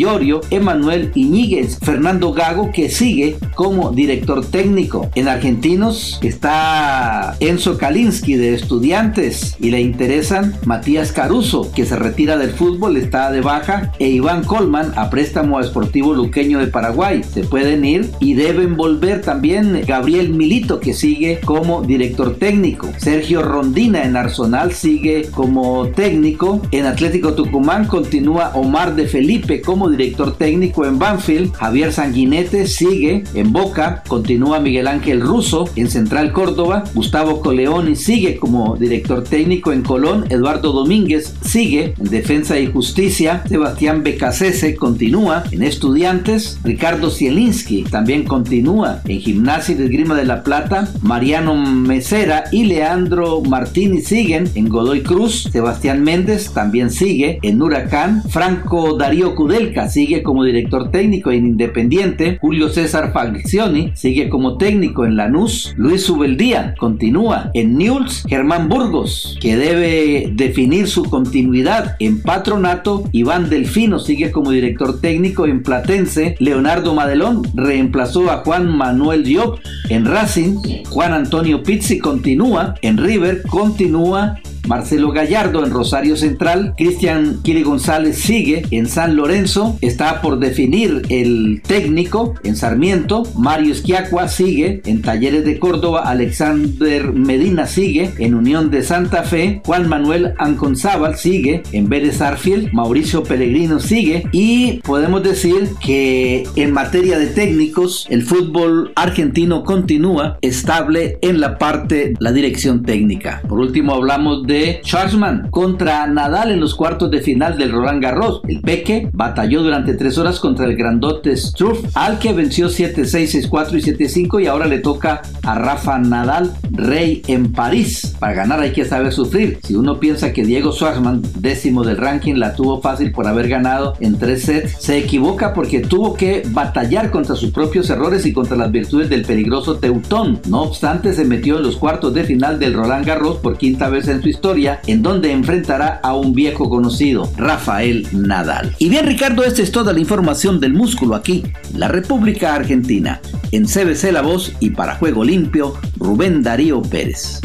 Emanuel 0.51 1.11
Iñiguez, 1.15 1.79
Fernando 1.81 2.33
Gago, 2.33 2.71
que 2.73 2.89
sigue 2.89 3.37
como 3.55 3.93
director 3.93 4.45
técnico. 4.45 5.11
En 5.15 5.29
Argentinos 5.29 6.19
está 6.23 7.37
Enzo 7.41 7.79
Kalinski 7.79 8.37
de 8.37 8.55
Estudiantes 8.55 9.57
y 9.61 9.71
le 9.71 9.81
interesan 9.81 10.55
Matías 10.65 11.13
Caruso, 11.13 11.73
que 11.73 11.85
se 11.85 11.97
retira 11.97 12.37
del 12.37 12.51
fútbol, 12.51 12.97
está 12.97 13.31
de 13.31 13.41
baja, 13.41 13.93
e 13.99 14.09
Iván 14.09 14.45
Colman 14.45 14.93
a 14.97 15.11
préstamo 15.11 15.59
a 15.59 15.63
Sportivo 15.63 16.15
Luqueño 16.15 16.59
de 16.59 16.67
Paraguay. 16.67 17.23
Se 17.23 17.45
pueden 17.45 17.85
ir 17.85 18.11
y 18.21 18.35
deben 18.35 18.77
volver 18.77 19.23
también 19.23 19.83
Gabriel 19.87 20.31
Milito, 20.31 20.81
que 20.81 20.95
sigue 20.95 21.41
como 21.45 21.83
director 21.83 22.37
técnico. 22.37 22.89
Sergio 22.99 23.43
Rondina 23.43 24.05
en 24.05 24.17
Arsenal 24.17 24.73
sigue 24.73 25.29
como 25.31 25.89
técnico. 25.89 26.63
En 26.71 26.87
Atlético 26.87 27.35
Tucumán 27.35 27.87
continúa 27.87 28.53
Omar 28.55 28.95
de 28.95 29.07
Felipe 29.07 29.61
como 29.61 29.89
director 29.89 30.30
técnico 30.33 30.85
en 30.87 30.99
Banfield, 30.99 31.53
Javier 31.53 31.93
Sanguinete 31.93 32.67
sigue 32.67 33.25
en 33.35 33.53
Boca, 33.53 34.03
continúa 34.09 34.61
Miguel 34.61 34.89
Ángel 34.89 35.21
Russo 35.21 35.69
en 35.77 35.89
Central 35.89 36.33
Córdoba, 36.33 36.85
Gustavo 36.95 37.41
Coleoni 37.41 37.97
sigue 37.97 38.37
como 38.37 38.77
director 38.77 39.25
técnico 39.25 39.73
en 39.73 39.83
Colón, 39.83 40.27
Eduardo 40.31 40.73
Domínguez 40.73 41.35
sigue 41.43 41.95
en 41.99 42.11
Defensa 42.11 42.59
y 42.59 42.67
Justicia, 42.67 43.43
Sebastián 43.49 44.03
Becasese 44.03 44.75
continúa 44.77 45.45
en 45.51 45.63
Estudiantes, 45.63 46.59
Ricardo 46.65 47.11
Zielinski 47.11 47.85
también 47.85 48.25
continúa 48.25 49.01
en 49.07 49.21
Gimnasia 49.21 49.75
y 49.79 49.83
Esgrima 49.83 50.15
de 50.15 50.25
la 50.25 50.43
Plata, 50.43 50.89
Mariano 51.03 51.57
Mesera 51.57 52.45
y 52.53 52.65
Leandro 52.65 53.43
Martínez 53.43 54.07
siguen 54.07 54.49
en 54.55 54.69
Godoy 54.69 55.03
Cruz, 55.03 55.49
Sebastián 55.53 56.03
Méndez 56.03 56.53
también 56.53 56.91
sigue 56.91 57.39
en 57.43 57.61
Huracán, 57.61 58.23
Franco 58.29 58.97
Darío 58.97 59.35
Kudelka 59.35 59.89
sigue 59.89 60.20
como 60.23 60.45
director 60.45 60.91
técnico 60.91 61.31
en 61.31 61.47
Independiente, 61.47 62.39
Julio 62.41 62.69
César 62.69 63.13
Faglioni 63.13 63.93
sigue 63.95 64.29
como 64.29 64.57
técnico 64.57 65.05
en 65.05 65.17
Lanús, 65.17 65.75
Luis 65.77 66.09
Ubeldía 66.09 66.75
continúa 66.79 67.51
en 67.55 67.77
Newell's, 67.77 68.25
Germán 68.29 68.69
Burgos, 68.69 69.37
que 69.41 69.57
debe 69.57 70.31
definir 70.33 70.87
su 70.87 71.05
continuidad 71.05 71.97
en 71.99 72.23
Patronato, 72.23 73.05
Iván 73.13 73.51
Delfino 73.51 73.99
sigue 73.99 74.31
como 74.31 74.51
director 74.51 75.01
técnico 75.01 75.47
en 75.47 75.63
Platense, 75.63 76.37
Leonardo 76.39 76.95
Madelón 76.95 77.43
reemplazó 77.55 78.31
a 78.31 78.39
Juan 78.39 78.69
Manuel 78.77 79.25
Diop 79.25 79.59
en 79.89 80.05
Racing, 80.05 80.85
Juan 80.89 81.13
Antonio 81.13 81.63
Pizzi 81.63 81.99
continúa 81.99 82.75
en 82.83 82.99
River, 82.99 83.43
continúa 83.43 84.41
Marcelo 84.71 85.11
Gallardo 85.11 85.65
en 85.65 85.73
Rosario 85.73 86.17
Central, 86.17 86.75
Cristian 86.77 87.41
Kiri 87.43 87.65
González 87.65 88.19
sigue 88.19 88.63
en 88.71 88.87
San 88.87 89.17
Lorenzo, 89.17 89.77
está 89.81 90.23
por 90.23 90.39
definir 90.39 91.03
el 91.09 91.61
técnico 91.67 92.37
en 92.45 92.55
Sarmiento, 92.55 93.25
Mario 93.35 93.73
Esquiacua 93.73 94.29
sigue 94.29 94.81
en 94.87 95.03
Talleres 95.03 95.45
de 95.45 95.59
Córdoba, 95.59 96.03
Alexander 96.09 97.13
Medina 97.13 97.67
sigue 97.67 98.13
en 98.19 98.37
Unión 98.37 98.71
de 98.71 98.85
Santa 98.85 99.25
Fe, 99.25 99.61
Juan 99.65 99.89
Manuel 99.89 100.35
Anconzábal 100.39 101.17
sigue 101.17 101.65
en 101.73 101.89
Vélez 101.89 102.21
Arfield, 102.21 102.73
Mauricio 102.73 103.25
Pellegrino 103.25 103.81
sigue 103.81 104.23
y 104.31 104.75
podemos 104.85 105.25
decir 105.25 105.71
que 105.85 106.45
en 106.55 106.73
materia 106.73 107.19
de 107.19 107.27
técnicos 107.27 108.07
el 108.09 108.23
fútbol 108.23 108.93
argentino 108.95 109.65
continúa 109.65 110.39
estable 110.43 111.19
en 111.23 111.41
la 111.41 111.59
parte 111.59 112.15
la 112.21 112.31
dirección 112.31 112.85
técnica. 112.85 113.43
Por 113.49 113.59
último 113.59 113.95
hablamos 113.95 114.47
de 114.47 114.60
Schwarzman 114.85 115.49
contra 115.51 116.07
Nadal 116.07 116.51
en 116.51 116.61
los 116.61 116.75
cuartos 116.75 117.11
de 117.11 117.21
final 117.21 117.57
del 117.57 117.73
Roland 117.73 118.03
Garros. 118.03 118.43
El 118.47 118.61
Peque 118.61 119.09
batalló 119.13 119.63
durante 119.63 119.95
tres 119.95 120.19
horas 120.19 120.39
contra 120.41 120.67
el 120.67 120.77
grandote 120.77 121.37
Struff, 121.37 121.85
al 121.95 122.19
que 122.19 122.33
venció 122.33 122.69
7-6, 122.69 123.49
6-4 123.49 123.79
y 123.79 123.93
7-5 123.93 124.43
y 124.43 124.47
ahora 124.47 124.67
le 124.67 124.79
toca 124.79 125.23
a 125.43 125.55
Rafa 125.55 125.99
Nadal, 125.99 126.53
rey 126.71 127.23
en 127.29 127.53
París. 127.53 128.17
Para 128.19 128.35
ganar 128.35 128.61
hay 128.61 128.73
que 128.73 128.85
saber 128.85 129.13
sufrir. 129.13 129.59
Si 129.63 129.75
uno 129.75 129.99
piensa 129.99 130.33
que 130.33 130.45
Diego 130.45 130.73
Schwarzman, 130.73 131.23
décimo 131.39 131.83
del 131.85 131.97
ranking, 131.97 132.35
la 132.35 132.55
tuvo 132.55 132.81
fácil 132.81 133.13
por 133.13 133.27
haber 133.27 133.49
ganado 133.49 133.95
en 134.01 134.19
tres 134.19 134.43
sets, 134.43 134.77
se 134.79 134.99
equivoca 134.99 135.55
porque 135.55 135.81
tuvo 135.81 136.15
que 136.15 136.43
batallar 136.49 137.11
contra 137.11 137.37
sus 137.37 137.51
propios 137.51 137.89
errores 137.91 138.27
y 138.27 138.33
contra 138.33 138.57
las 138.57 138.71
virtudes 138.71 139.09
del 139.09 139.23
peligroso 139.23 139.77
Teutón. 139.77 140.41
No 140.49 140.63
obstante, 140.63 141.15
se 141.15 141.25
metió 141.25 141.57
en 141.57 141.63
los 141.63 141.77
cuartos 141.77 142.13
de 142.15 142.25
final 142.25 142.59
del 142.59 142.75
Roland 142.75 143.07
Garros 143.07 143.39
por 143.39 143.57
quinta 143.57 143.89
vez 143.89 144.09
en 144.09 144.21
su 144.23 144.29
historia 144.29 144.40
en 144.87 145.03
donde 145.03 145.33
enfrentará 145.33 146.01
a 146.03 146.15
un 146.15 146.33
viejo 146.33 146.71
conocido, 146.71 147.31
Rafael 147.37 148.07
Nadal. 148.13 148.75
Y 148.79 148.89
bien 148.89 149.07
Ricardo, 149.07 149.45
esta 149.45 149.61
es 149.61 149.71
toda 149.71 149.93
la 149.93 150.01
información 150.01 150.61
del 150.61 150.73
músculo 150.73 151.15
aquí, 151.15 151.45
la 151.75 151.89
República 151.89 152.55
Argentina. 152.55 153.21
En 153.53 153.67
CBC 153.67 154.13
La 154.13 154.23
Voz 154.23 154.53
y 154.59 154.71
para 154.71 154.97
Juego 154.97 155.25
Limpio, 155.25 155.75
Rubén 155.99 156.43
Darío 156.43 156.81
Pérez. 156.81 157.41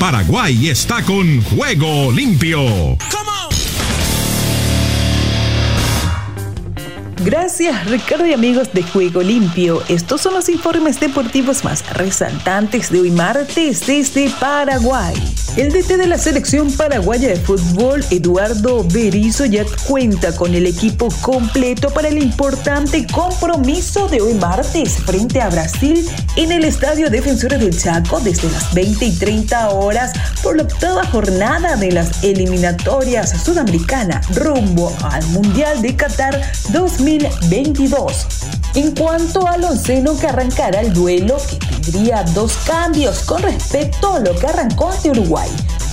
Paraguay 0.00 0.68
está 0.68 1.02
con 1.02 1.42
Juego 1.42 2.10
Limpio. 2.12 2.96
Gracias 7.30 7.84
Ricardo 7.90 8.24
y 8.24 8.32
amigos 8.32 8.72
de 8.72 8.82
Juego 8.82 9.20
Limpio. 9.20 9.82
Estos 9.90 10.22
son 10.22 10.32
los 10.32 10.48
informes 10.48 10.98
deportivos 10.98 11.62
más 11.62 11.86
resaltantes 11.94 12.90
de 12.90 13.02
hoy 13.02 13.10
martes 13.10 13.86
desde 13.86 14.30
Paraguay. 14.40 15.14
El 15.58 15.70
DT 15.70 15.98
de 15.98 16.06
la 16.06 16.16
selección 16.16 16.72
paraguaya 16.72 17.28
de 17.28 17.36
fútbol, 17.36 18.02
Eduardo 18.10 18.82
Berizo, 18.84 19.44
ya 19.44 19.64
cuenta 19.86 20.34
con 20.34 20.54
el 20.54 20.64
equipo 20.64 21.08
completo 21.20 21.90
para 21.90 22.08
el 22.08 22.16
importante 22.16 23.06
compromiso 23.06 24.08
de 24.08 24.22
hoy 24.22 24.32
martes 24.34 24.94
frente 25.04 25.42
a 25.42 25.50
Brasil 25.50 26.08
en 26.36 26.52
el 26.52 26.64
Estadio 26.64 27.10
Defensores 27.10 27.60
del 27.60 27.76
Chaco 27.78 28.20
desde 28.20 28.50
las 28.50 28.72
20 28.72 29.04
y 29.04 29.12
30 29.16 29.68
horas 29.70 30.12
por 30.42 30.56
la 30.56 30.62
octava 30.62 31.04
jornada 31.04 31.76
de 31.76 31.92
las 31.92 32.24
eliminatorias 32.24 33.42
sudamericanas 33.42 34.34
rumbo 34.34 34.96
al 35.02 35.26
Mundial 35.26 35.82
de 35.82 35.94
Qatar 35.94 36.40
2022. 36.72 37.17
En 38.74 38.94
cuanto 38.94 39.46
al 39.46 39.64
onceno 39.64 40.16
que 40.16 40.26
arrancará 40.26 40.80
el 40.80 40.92
duelo, 40.92 41.36
que 41.48 41.56
tendría 41.56 42.22
dos 42.22 42.52
cambios 42.66 43.20
con 43.20 43.42
respecto 43.42 44.14
a 44.14 44.18
lo 44.20 44.34
que 44.36 44.46
arrancó 44.46 44.90
ante 44.90 45.10
Uruguay. 45.10 45.48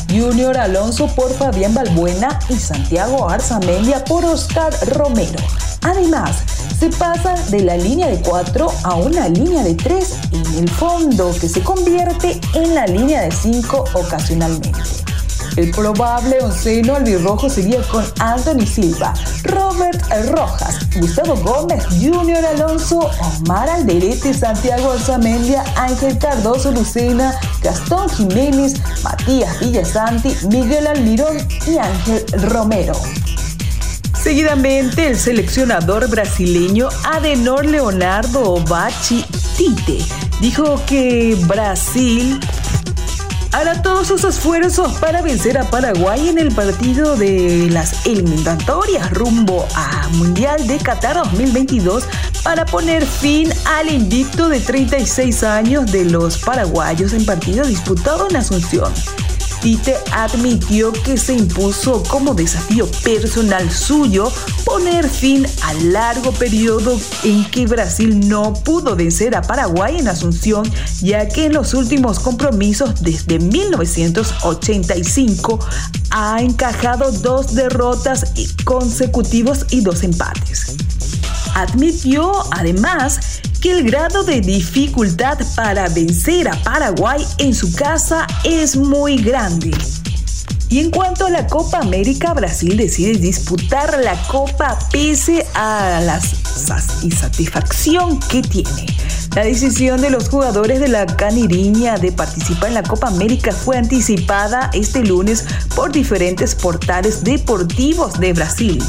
Junior 0.09 0.57
Alonso 0.57 1.07
por 1.07 1.33
Fabián 1.33 1.73
Balbuena 1.73 2.39
y 2.49 2.55
Santiago 2.55 3.29
Arzamendia 3.29 4.03
por 4.05 4.23
Oscar 4.23 4.73
Romero. 4.89 5.39
Además, 5.81 6.37
se 6.79 6.89
pasa 6.89 7.35
de 7.49 7.61
la 7.61 7.77
línea 7.77 8.07
de 8.07 8.19
4 8.21 8.67
a 8.83 8.95
una 8.95 9.29
línea 9.29 9.63
de 9.63 9.75
3 9.75 10.17
en 10.31 10.63
el 10.63 10.69
fondo 10.69 11.33
que 11.39 11.49
se 11.49 11.61
convierte 11.61 12.39
en 12.53 12.75
la 12.75 12.85
línea 12.85 13.21
de 13.21 13.31
5 13.31 13.85
ocasionalmente. 13.93 15.04
El 15.55 15.71
probable 15.71 16.37
onceno 16.41 16.95
albirrojo 16.95 17.49
sería 17.49 17.81
con 17.87 18.03
Anthony 18.19 18.65
Silva, 18.65 19.13
Robert 19.43 20.03
Rojas, 20.31 20.79
Gustavo 20.99 21.35
Gómez, 21.37 21.85
Junior 21.85 22.43
Alonso, 22.45 23.09
Omar 23.21 23.69
Alderete, 23.69 24.33
Santiago 24.33 24.91
Alzamendia, 24.91 25.63
Ángel 25.77 26.17
Cardoso 26.17 26.71
Lucena, 26.71 27.33
Gastón 27.63 28.09
Jiménez, 28.09 28.73
Matías 29.01 29.57
Villasanti, 29.61 30.35
Miguel 30.49 30.87
Almirón 30.87 31.37
y 31.65 31.77
Ángel 31.77 32.25
Romero. 32.51 32.93
Seguidamente, 34.21 35.07
el 35.07 35.17
seleccionador 35.17 36.09
brasileño 36.09 36.89
Adenor 37.05 37.65
Leonardo 37.65 38.59
Bachi 38.65 39.23
Tite 39.55 40.03
dijo 40.41 40.81
que 40.85 41.37
Brasil 41.47 42.39
hará 43.55 43.81
todos 43.81 44.07
sus 44.07 44.25
esfuerzos 44.25 44.97
para 44.99 45.21
vencer 45.21 45.57
a 45.57 45.63
Paraguay 45.63 46.27
en 46.27 46.37
el 46.37 46.53
partido 46.53 47.15
de 47.15 47.69
las 47.71 48.05
eliminatorias 48.05 49.09
rumbo 49.11 49.65
a 49.75 50.09
Mundial 50.09 50.67
de 50.67 50.77
Qatar 50.77 51.15
2022 51.15 52.03
para 52.43 52.65
poner 52.65 53.05
fin 53.05 53.49
al 53.65 53.89
invicto 53.89 54.49
de 54.49 54.59
36 54.59 55.43
años 55.43 55.89
de 55.89 56.03
los 56.03 56.37
paraguayos 56.39 57.13
en 57.13 57.25
partido 57.25 57.65
disputado 57.65 58.27
en 58.29 58.35
Asunción. 58.35 58.91
Tite 59.65 59.97
admitió 60.11 60.93
que 60.93 61.17
se 61.17 61.33
impuso 61.33 62.03
como 62.03 62.35
desafío 62.35 62.87
personal 63.03 63.71
suyo 63.71 64.31
poner 64.63 65.09
fin 65.09 65.47
al 65.63 65.91
largo 65.91 66.31
periodo 66.33 66.95
en 67.23 67.43
que 67.49 67.65
Brasil 67.65 68.29
no 68.29 68.53
pudo 68.53 68.95
vencer 68.95 69.35
a 69.35 69.41
Paraguay 69.41 69.97
en 69.97 70.07
Asunción, 70.07 70.71
ya 71.01 71.27
que 71.27 71.45
en 71.45 71.53
los 71.53 71.73
últimos 71.73 72.19
compromisos 72.19 73.01
desde 73.01 73.39
1985 73.39 75.57
ha 76.11 76.43
encajado 76.43 77.11
dos 77.11 77.55
derrotas 77.55 78.33
consecutivos 78.65 79.65
y 79.71 79.81
dos 79.81 80.03
empates. 80.03 80.75
Admitió 81.55 82.33
además 82.51 83.41
que 83.65 83.71
el 83.71 83.89
grado 83.89 84.23
de 84.23 84.41
dificultad 84.41 85.39
para 85.55 85.89
vencer 85.89 86.47
a 86.47 86.53
Paraguay 86.61 87.25
en 87.39 87.55
su 87.55 87.73
casa 87.73 88.27
es 88.43 88.77
muy 88.77 89.17
grande. 89.17 89.71
Y 90.69 90.81
en 90.81 90.91
cuanto 90.91 91.25
a 91.25 91.31
la 91.31 91.47
Copa 91.47 91.79
América, 91.79 92.35
Brasil 92.35 92.77
decide 92.77 93.17
disputar 93.17 93.97
la 94.03 94.21
Copa 94.27 94.77
pese 94.91 95.47
a 95.55 95.99
la 96.05 96.21
insatisfacción 97.01 98.19
que 98.19 98.43
tiene. 98.43 98.85
La 99.35 99.43
decisión 99.43 99.99
de 99.99 100.11
los 100.11 100.29
jugadores 100.29 100.79
de 100.79 100.87
la 100.87 101.07
Caniriña 101.07 101.97
de 101.97 102.11
participar 102.11 102.67
en 102.67 102.75
la 102.75 102.83
Copa 102.83 103.07
América 103.07 103.51
fue 103.51 103.77
anticipada 103.77 104.69
este 104.73 105.03
lunes 105.03 105.43
por 105.75 105.91
diferentes 105.91 106.53
portales 106.53 107.23
deportivos 107.23 108.19
de 108.19 108.33
Brasil. 108.33 108.83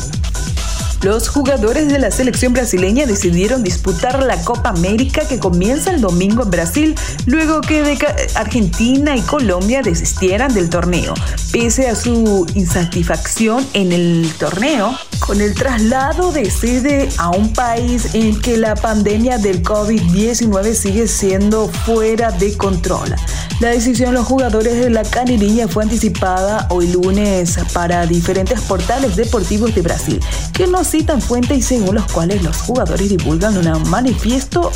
Los 1.02 1.28
jugadores 1.28 1.88
de 1.88 1.98
la 1.98 2.10
selección 2.10 2.52
brasileña 2.52 3.06
decidieron 3.06 3.62
disputar 3.62 4.22
la 4.22 4.42
Copa 4.42 4.70
América 4.70 5.22
que 5.28 5.38
comienza 5.38 5.90
el 5.90 6.00
domingo 6.00 6.42
en 6.42 6.50
Brasil, 6.50 6.94
luego 7.26 7.60
que 7.60 7.96
Argentina 8.34 9.16
y 9.16 9.20
Colombia 9.20 9.82
desistieran 9.82 10.52
del 10.54 10.70
torneo. 10.70 11.14
Pese 11.52 11.88
a 11.88 11.94
su 11.94 12.46
insatisfacción 12.54 13.66
en 13.74 13.92
el 13.92 14.32
torneo, 14.38 14.96
con 15.20 15.40
el 15.40 15.54
traslado 15.54 16.32
de 16.32 16.50
sede 16.50 17.08
a 17.18 17.30
un 17.30 17.52
país 17.52 18.14
en 18.14 18.40
que 18.40 18.56
la 18.56 18.74
pandemia 18.74 19.38
del 19.38 19.62
COVID-19 19.62 20.74
sigue 20.74 21.08
siendo 21.08 21.68
fuera 21.68 22.30
de 22.30 22.56
control. 22.56 23.14
La 23.60 23.70
decisión 23.70 24.10
de 24.10 24.16
los 24.16 24.26
jugadores 24.26 24.74
de 24.78 24.90
la 24.90 25.02
Caniriña 25.02 25.66
fue 25.66 25.82
anticipada 25.82 26.66
hoy 26.68 26.88
lunes 26.88 27.58
para 27.72 28.06
diferentes 28.06 28.60
portales 28.60 29.16
deportivos 29.16 29.74
de 29.74 29.80
Brasil, 29.80 30.20
que 30.52 30.66
no 30.66 30.84
citan 30.86 31.20
fuentes 31.20 31.64
según 31.64 31.96
los 31.96 32.10
cuales 32.12 32.42
los 32.42 32.56
jugadores 32.58 33.08
divulgan 33.08 33.56
un 33.58 33.90
manifiesto 33.90 34.70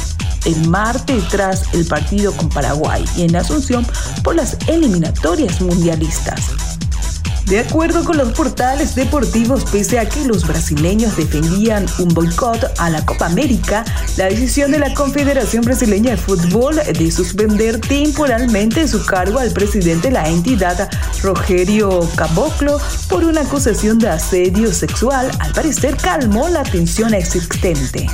el 0.45 0.69
martes 0.69 1.29
tras 1.29 1.73
el 1.75 1.87
partido 1.87 2.33
con 2.33 2.49
Paraguay 2.49 3.05
y 3.17 3.23
en 3.23 3.37
Asunción 3.37 3.87
por 4.23 4.35
las 4.35 4.57
eliminatorias 4.69 5.61
mundialistas. 5.61 6.80
De 7.51 7.59
acuerdo 7.59 8.05
con 8.05 8.17
los 8.17 8.31
portales 8.31 8.95
deportivos, 8.95 9.65
pese 9.65 9.99
a 9.99 10.09
que 10.09 10.25
los 10.25 10.47
brasileños 10.47 11.17
defendían 11.17 11.85
un 11.99 12.07
boicot 12.11 12.73
a 12.79 12.91
la 12.91 13.05
Copa 13.05 13.27
América, 13.27 13.85
la 14.17 14.27
decisión 14.27 14.71
de 14.71 14.79
la 14.79 14.95
Confederación 14.95 15.65
Brasileña 15.65 16.13
de 16.13 16.17
Fútbol 16.17 16.77
de 16.77 17.11
suspender 17.11 17.81
temporalmente 17.81 18.87
su 18.87 19.05
cargo 19.05 19.41
al 19.41 19.51
presidente 19.51 20.09
de 20.09 20.15
la 20.15 20.29
entidad, 20.29 20.89
Rogerio 21.25 22.09
Caboclo, 22.15 22.81
por 23.09 23.25
una 23.25 23.41
acusación 23.41 23.99
de 23.99 24.11
asedio 24.11 24.73
sexual, 24.73 25.29
al 25.41 25.53
parecer 25.53 25.97
calmó 25.97 26.49
la 26.49 26.63
tensión 26.63 27.15
existente. 27.15 28.07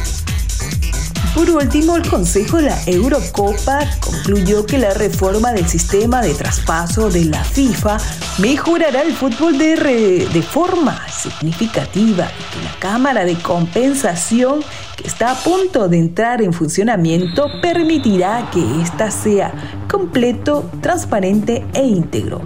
Por 1.36 1.50
último, 1.50 1.98
el 1.98 2.08
Consejo 2.08 2.56
de 2.56 2.62
la 2.62 2.78
Eurocopa 2.86 3.80
concluyó 4.00 4.64
que 4.64 4.78
la 4.78 4.94
reforma 4.94 5.52
del 5.52 5.68
sistema 5.68 6.22
de 6.22 6.32
traspaso 6.32 7.10
de 7.10 7.26
la 7.26 7.44
FIFA 7.44 7.98
mejorará 8.38 9.02
el 9.02 9.12
fútbol 9.12 9.58
de, 9.58 10.42
forma 10.50 10.98
significativa 11.10 12.24
y 12.24 12.54
que 12.54 12.64
la 12.64 12.74
Cámara 12.78 13.26
de 13.26 13.34
Compensación 13.34 14.60
que 14.96 15.06
está 15.06 15.32
a 15.32 15.34
punto 15.34 15.90
de 15.90 15.98
entrar 15.98 16.40
en 16.40 16.54
funcionamiento 16.54 17.50
permitirá 17.60 18.48
que 18.50 18.80
ésta 18.80 19.10
sea 19.10 19.52
completo, 19.90 20.70
transparente 20.80 21.66
e 21.74 21.82
íntegro. 21.82 22.40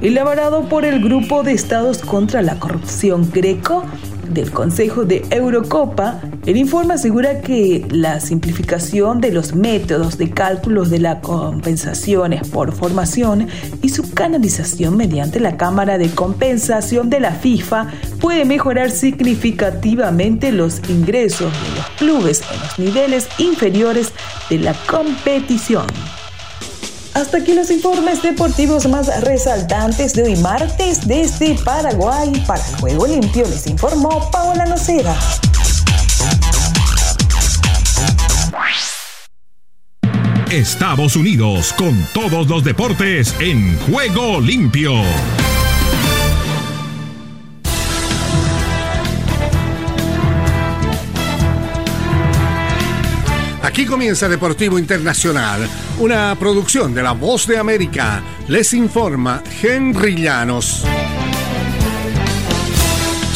Elaborado 0.00 0.68
por 0.68 0.84
el 0.84 1.02
Grupo 1.02 1.42
de 1.42 1.50
Estados 1.50 1.98
contra 1.98 2.42
la 2.42 2.60
Corrupción 2.60 3.28
Greco, 3.28 3.82
del 4.28 4.50
Consejo 4.50 5.04
de 5.04 5.24
Eurocopa, 5.30 6.20
el 6.46 6.56
informe 6.56 6.94
asegura 6.94 7.40
que 7.40 7.86
la 7.90 8.20
simplificación 8.20 9.20
de 9.20 9.32
los 9.32 9.54
métodos 9.54 10.18
de 10.18 10.30
cálculos 10.30 10.90
de 10.90 10.98
las 10.98 11.20
compensaciones 11.20 12.48
por 12.48 12.72
formación 12.72 13.48
y 13.82 13.88
su 13.90 14.12
canalización 14.12 14.96
mediante 14.96 15.40
la 15.40 15.56
Cámara 15.56 15.98
de 15.98 16.08
Compensación 16.10 17.10
de 17.10 17.20
la 17.20 17.32
FIFA 17.32 17.88
puede 18.20 18.44
mejorar 18.44 18.90
significativamente 18.90 20.52
los 20.52 20.80
ingresos 20.88 21.52
de 21.52 21.76
los 21.76 21.86
clubes 21.98 22.42
en 22.52 22.60
los 22.60 22.78
niveles 22.78 23.28
inferiores 23.38 24.12
de 24.50 24.58
la 24.58 24.74
competición. 24.86 25.86
Hasta 27.16 27.38
aquí 27.38 27.54
los 27.54 27.70
informes 27.70 28.20
deportivos 28.20 28.86
más 28.86 29.22
resaltantes 29.22 30.12
de 30.12 30.24
hoy 30.24 30.36
martes 30.36 31.08
desde 31.08 31.54
Paraguay. 31.54 32.30
Para 32.46 32.62
Juego 32.78 33.06
Limpio 33.06 33.48
les 33.48 33.66
informó 33.66 34.30
Paola 34.30 34.66
Nocera. 34.66 35.16
Estados 40.50 41.16
Unidos 41.16 41.72
con 41.72 42.06
todos 42.12 42.48
los 42.48 42.62
deportes 42.62 43.34
en 43.40 43.78
Juego 43.78 44.38
Limpio. 44.38 44.92
Aquí 53.76 53.84
comienza 53.84 54.26
Deportivo 54.26 54.78
Internacional, 54.78 55.68
una 55.98 56.34
producción 56.38 56.94
de 56.94 57.02
La 57.02 57.12
Voz 57.12 57.46
de 57.46 57.58
América. 57.58 58.22
Les 58.48 58.72
informa 58.72 59.42
Henry 59.62 60.14
Llanos. 60.14 60.82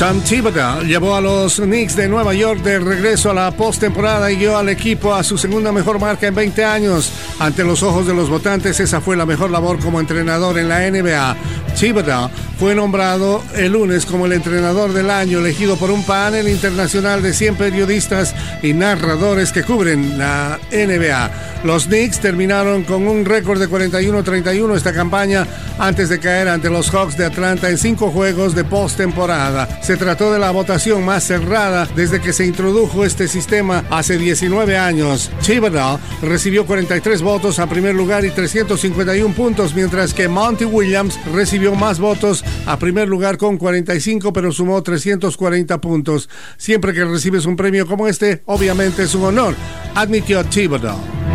Tom 0.01 0.23
Thibodeau 0.23 0.83
llevó 0.83 1.15
a 1.15 1.21
los 1.21 1.57
Knicks 1.57 1.95
de 1.95 2.09
Nueva 2.09 2.33
York 2.33 2.63
de 2.63 2.79
regreso 2.79 3.31
a 3.31 3.35
la 3.35 3.51
postemporada 3.51 4.33
y 4.33 4.37
guió 4.37 4.57
al 4.57 4.71
equipo 4.71 5.13
a 5.13 5.23
su 5.23 5.37
segunda 5.37 5.73
mejor 5.73 6.01
marca 6.01 6.27
en 6.27 6.35
20 6.35 6.65
años. 6.65 7.13
Ante 7.39 7.63
los 7.63 7.83
ojos 7.83 8.07
de 8.07 8.15
los 8.15 8.31
votantes, 8.31 8.81
esa 8.81 9.03
fue 9.03 9.19
la 9.19 9.27
mejor 9.27 9.51
labor 9.51 9.79
como 9.79 10.01
entrenador 10.01 10.59
en 10.59 10.71
la 10.71 10.91
NBA. 10.91 11.37
Thibodeau 11.79 12.31
fue 12.59 12.75
nombrado 12.75 13.43
el 13.55 13.73
lunes 13.73 14.05
como 14.05 14.27
el 14.27 14.33
entrenador 14.33 14.93
del 14.93 15.11
año, 15.11 15.39
elegido 15.39 15.77
por 15.77 15.91
un 15.91 16.05
panel 16.05 16.49
internacional 16.49 17.23
de 17.23 17.33
100 17.33 17.57
periodistas 17.57 18.35
y 18.63 18.75
narradores 18.75 19.53
que 19.53 19.63
cubren 19.63 20.19
la 20.19 20.59
NBA. 20.71 21.31
Los 21.65 21.87
Knicks 21.87 22.21
terminaron 22.21 22.85
con 22.85 23.07
un 23.07 23.25
récord 23.25 23.61
de 23.61 23.69
41-31 23.69 24.77
esta 24.77 24.95
campaña 24.95 25.47
antes 25.79 26.09
de 26.09 26.19
caer 26.19 26.49
ante 26.49 26.71
los 26.71 26.91
Hawks 26.91 27.19
de 27.19 27.27
Atlanta 27.27 27.69
en 27.69 27.77
cinco 27.77 28.11
juegos 28.11 28.55
de 28.55 28.65
postemporada. 28.65 29.69
Se 29.83 29.97
trató 29.97 30.33
de 30.33 30.39
la 30.39 30.51
votación 30.51 31.05
más 31.05 31.25
cerrada 31.25 31.87
desde 31.95 32.21
que 32.21 32.33
se 32.33 32.47
introdujo 32.47 33.05
este 33.05 33.29
sistema 33.29 33.85
hace 33.91 34.17
19 34.17 34.79
años. 34.79 35.31
Thibodeau 35.45 35.99
recibió 36.23 36.65
43 36.65 37.21
votos 37.21 37.59
a 37.59 37.67
primer 37.67 37.95
lugar 37.95 38.25
y 38.25 38.31
351 38.31 39.35
puntos, 39.35 39.75
mientras 39.75 40.15
que 40.15 40.29
Monty 40.29 40.65
Williams 40.65 41.19
recibió 41.33 41.60
más 41.69 42.01
votos 42.01 42.43
a 42.67 42.79
primer 42.79 43.09
lugar 43.09 43.37
con 43.37 43.59
45, 43.59 44.33
pero 44.33 44.51
sumó 44.51 44.83
340 44.83 45.81
puntos. 45.81 46.29
Siempre 46.57 46.95
que 46.95 47.05
recibes 47.05 47.45
un 47.45 47.57
premio 47.57 47.87
como 47.87 48.09
este, 48.09 48.43
obviamente 48.47 49.03
es 49.03 49.15
un 49.15 49.25
honor, 49.25 49.55
admitió 49.95 50.43
Thibodeau. 50.45 51.30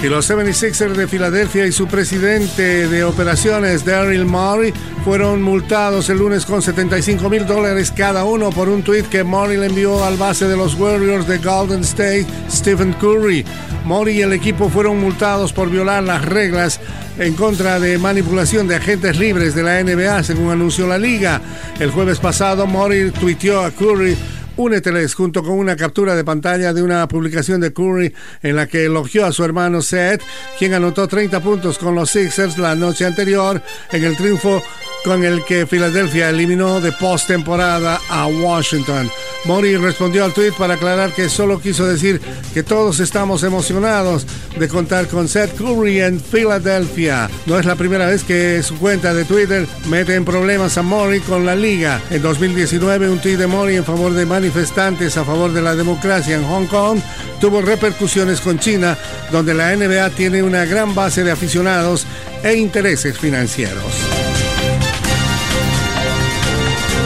Y 0.00 0.06
los 0.08 0.30
76ers 0.30 0.92
de 0.92 1.08
Filadelfia 1.08 1.66
y 1.66 1.72
su 1.72 1.88
presidente 1.88 2.86
de 2.86 3.02
operaciones, 3.02 3.84
Daryl 3.84 4.24
Morey, 4.24 4.72
fueron 5.04 5.42
multados 5.42 6.08
el 6.08 6.18
lunes 6.18 6.46
con 6.46 6.62
75 6.62 7.28
mil 7.28 7.44
dólares 7.46 7.90
cada 7.90 8.24
uno 8.24 8.50
por 8.50 8.68
un 8.68 8.84
tuit 8.84 9.06
que 9.08 9.24
Morey 9.24 9.56
le 9.56 9.66
envió 9.66 10.04
al 10.04 10.16
base 10.16 10.46
de 10.46 10.56
los 10.56 10.74
Warriors 10.74 11.26
de 11.26 11.38
Golden 11.38 11.80
State, 11.80 12.26
Stephen 12.48 12.92
Curry. 12.92 13.44
Morey 13.84 14.18
y 14.18 14.22
el 14.22 14.32
equipo 14.32 14.68
fueron 14.68 15.00
multados 15.00 15.52
por 15.52 15.68
violar 15.68 16.04
las 16.04 16.24
reglas 16.24 16.78
en 17.18 17.34
contra 17.34 17.80
de 17.80 17.98
manipulación 17.98 18.68
de 18.68 18.76
agentes 18.76 19.18
libres 19.18 19.56
de 19.56 19.64
la 19.64 19.82
NBA, 19.82 20.22
según 20.22 20.52
anunció 20.52 20.86
la 20.86 20.98
liga. 20.98 21.40
El 21.80 21.90
jueves 21.90 22.20
pasado, 22.20 22.68
Morey 22.68 23.10
tuiteó 23.10 23.64
a 23.64 23.72
Curry 23.72 24.16
Úneteles 24.58 25.14
junto 25.14 25.44
con 25.44 25.52
una 25.52 25.76
captura 25.76 26.16
de 26.16 26.24
pantalla 26.24 26.72
de 26.72 26.82
una 26.82 27.06
publicación 27.06 27.60
de 27.60 27.72
Curry 27.72 28.12
en 28.42 28.56
la 28.56 28.66
que 28.66 28.86
elogió 28.86 29.24
a 29.24 29.32
su 29.32 29.44
hermano 29.44 29.82
Seth, 29.82 30.20
quien 30.58 30.74
anotó 30.74 31.06
30 31.06 31.40
puntos 31.40 31.78
con 31.78 31.94
los 31.94 32.10
Sixers 32.10 32.58
la 32.58 32.74
noche 32.74 33.06
anterior 33.06 33.62
en 33.92 34.04
el 34.04 34.16
triunfo 34.16 34.60
con 35.04 35.24
el 35.24 35.44
que 35.44 35.66
Filadelfia 35.66 36.30
eliminó 36.30 36.80
de 36.80 36.92
postemporada 36.92 38.00
a 38.08 38.26
Washington. 38.26 39.10
Mori 39.44 39.76
respondió 39.76 40.24
al 40.24 40.32
tweet 40.32 40.52
para 40.52 40.74
aclarar 40.74 41.12
que 41.12 41.28
solo 41.28 41.60
quiso 41.60 41.86
decir 41.86 42.20
que 42.52 42.62
todos 42.62 43.00
estamos 43.00 43.42
emocionados 43.42 44.26
de 44.58 44.68
contar 44.68 45.06
con 45.06 45.28
Seth 45.28 45.56
Curry 45.56 46.00
en 46.00 46.20
Filadelfia. 46.20 47.30
No 47.46 47.58
es 47.58 47.64
la 47.64 47.76
primera 47.76 48.06
vez 48.06 48.24
que 48.24 48.62
su 48.62 48.76
cuenta 48.78 49.14
de 49.14 49.24
Twitter 49.24 49.66
mete 49.88 50.14
en 50.14 50.24
problemas 50.24 50.76
a 50.76 50.82
Mori 50.82 51.20
con 51.20 51.46
la 51.46 51.54
liga. 51.54 52.00
En 52.10 52.22
2019 52.22 53.08
un 53.08 53.20
tweet 53.20 53.36
de 53.36 53.46
Mori 53.46 53.76
en 53.76 53.84
favor 53.84 54.12
de 54.12 54.26
manifestantes 54.26 55.16
a 55.16 55.24
favor 55.24 55.52
de 55.52 55.62
la 55.62 55.74
democracia 55.74 56.36
en 56.36 56.44
Hong 56.44 56.66
Kong 56.66 56.98
tuvo 57.40 57.62
repercusiones 57.62 58.40
con 58.40 58.58
China, 58.58 58.98
donde 59.30 59.54
la 59.54 59.74
NBA 59.74 60.10
tiene 60.10 60.42
una 60.42 60.64
gran 60.64 60.94
base 60.94 61.24
de 61.24 61.30
aficionados 61.30 62.06
e 62.42 62.54
intereses 62.54 63.18
financieros. 63.18 64.27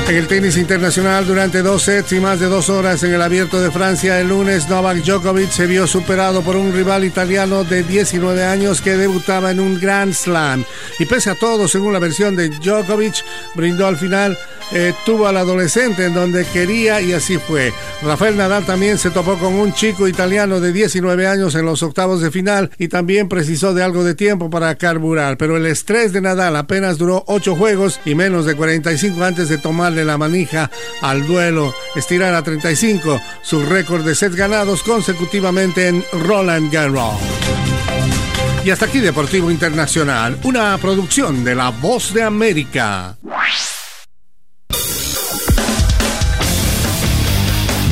En 0.09 0.17
el 0.17 0.27
tenis 0.27 0.57
internacional, 0.59 1.27
durante 1.27 1.63
dos 1.63 1.85
sets 1.85 2.13
y 2.13 2.21
más 2.21 2.39
de 2.39 2.47
dos 2.47 2.69
horas 2.69 3.03
en 3.03 3.15
el 3.15 3.23
abierto 3.23 3.61
de 3.61 3.71
Francia, 3.71 4.21
el 4.21 4.29
lunes 4.29 4.69
Novak 4.69 4.99
Djokovic 4.99 5.51
se 5.51 5.67
vio 5.67 5.87
superado 5.87 6.43
por 6.43 6.57
un 6.57 6.73
rival 6.73 7.05
italiano 7.05 7.65
de 7.65 7.83
19 7.83 8.45
años 8.45 8.83
que 8.83 8.97
debutaba 8.97 9.51
en 9.51 9.61
un 9.61 9.81
Grand 9.81 10.13
Slam. 10.13 10.65
Y 10.99 11.07
pese 11.07 11.31
a 11.31 11.35
todo, 11.35 11.67
según 11.67 11.95
la 11.95 11.99
versión 11.99 12.37
de 12.37 12.51
Djokovic, 12.51 13.25
brindó 13.55 13.87
al 13.87 13.97
final 13.97 14.37
eh, 14.75 14.95
tuvo 15.05 15.27
al 15.27 15.37
adolescente 15.37 16.07
en 16.07 16.15
donde 16.15 16.45
quería 16.47 17.01
y 17.01 17.13
así 17.13 17.39
fue. 17.39 17.73
Rafael 18.03 18.37
Nadal 18.37 18.65
también 18.65 18.99
se 18.99 19.11
topó 19.11 19.39
con 19.39 19.55
un 19.55 19.73
chico 19.73 20.09
italiano 20.09 20.61
de 20.61 20.73
19 20.73 21.27
años 21.27 21.55
en 21.55 21.67
los 21.67 21.83
octavos 21.83 22.21
de 22.21 22.31
final 22.31 22.71
y 22.79 22.89
también 22.89 23.29
precisó 23.29 23.75
de 23.75 23.83
algo 23.83 24.05
de 24.05 24.15
tiempo 24.15 24.51
para 24.51 24.75
carburar, 24.77 25.37
pero 25.37 25.57
el 25.57 25.67
estrés 25.67 26.13
de 26.13 26.21
Nadal 26.21 26.57
apenas 26.57 26.99
duró 26.99 27.25
8 27.27 27.55
juegos 27.57 28.01
y 28.05 28.15
menos 28.15 28.47
de 28.47 28.55
45 28.55 29.23
antes 29.23 29.49
de 29.49 29.59
tomarle 29.59 30.05
la 30.05 30.19
manija 30.19 30.71
al 31.01 31.27
duelo, 31.27 31.75
estirar 31.95 32.35
a 32.35 32.43
35 32.43 33.21
su 33.43 33.65
récord 33.65 34.05
de 34.05 34.15
set 34.15 34.35
ganados 34.35 34.83
consecutivamente 34.83 35.89
en 35.89 36.05
Roland 36.13 36.73
Garros. 36.73 37.21
Y 38.65 38.71
hasta 38.71 38.87
aquí 38.87 39.01
Deportivo 39.01 39.51
Internacional, 39.51 40.39
una 40.45 40.79
producción 40.79 41.43
de 41.43 41.57
La 41.57 41.71
Voz 41.71 42.15
de 42.15 42.23
América. 42.23 43.17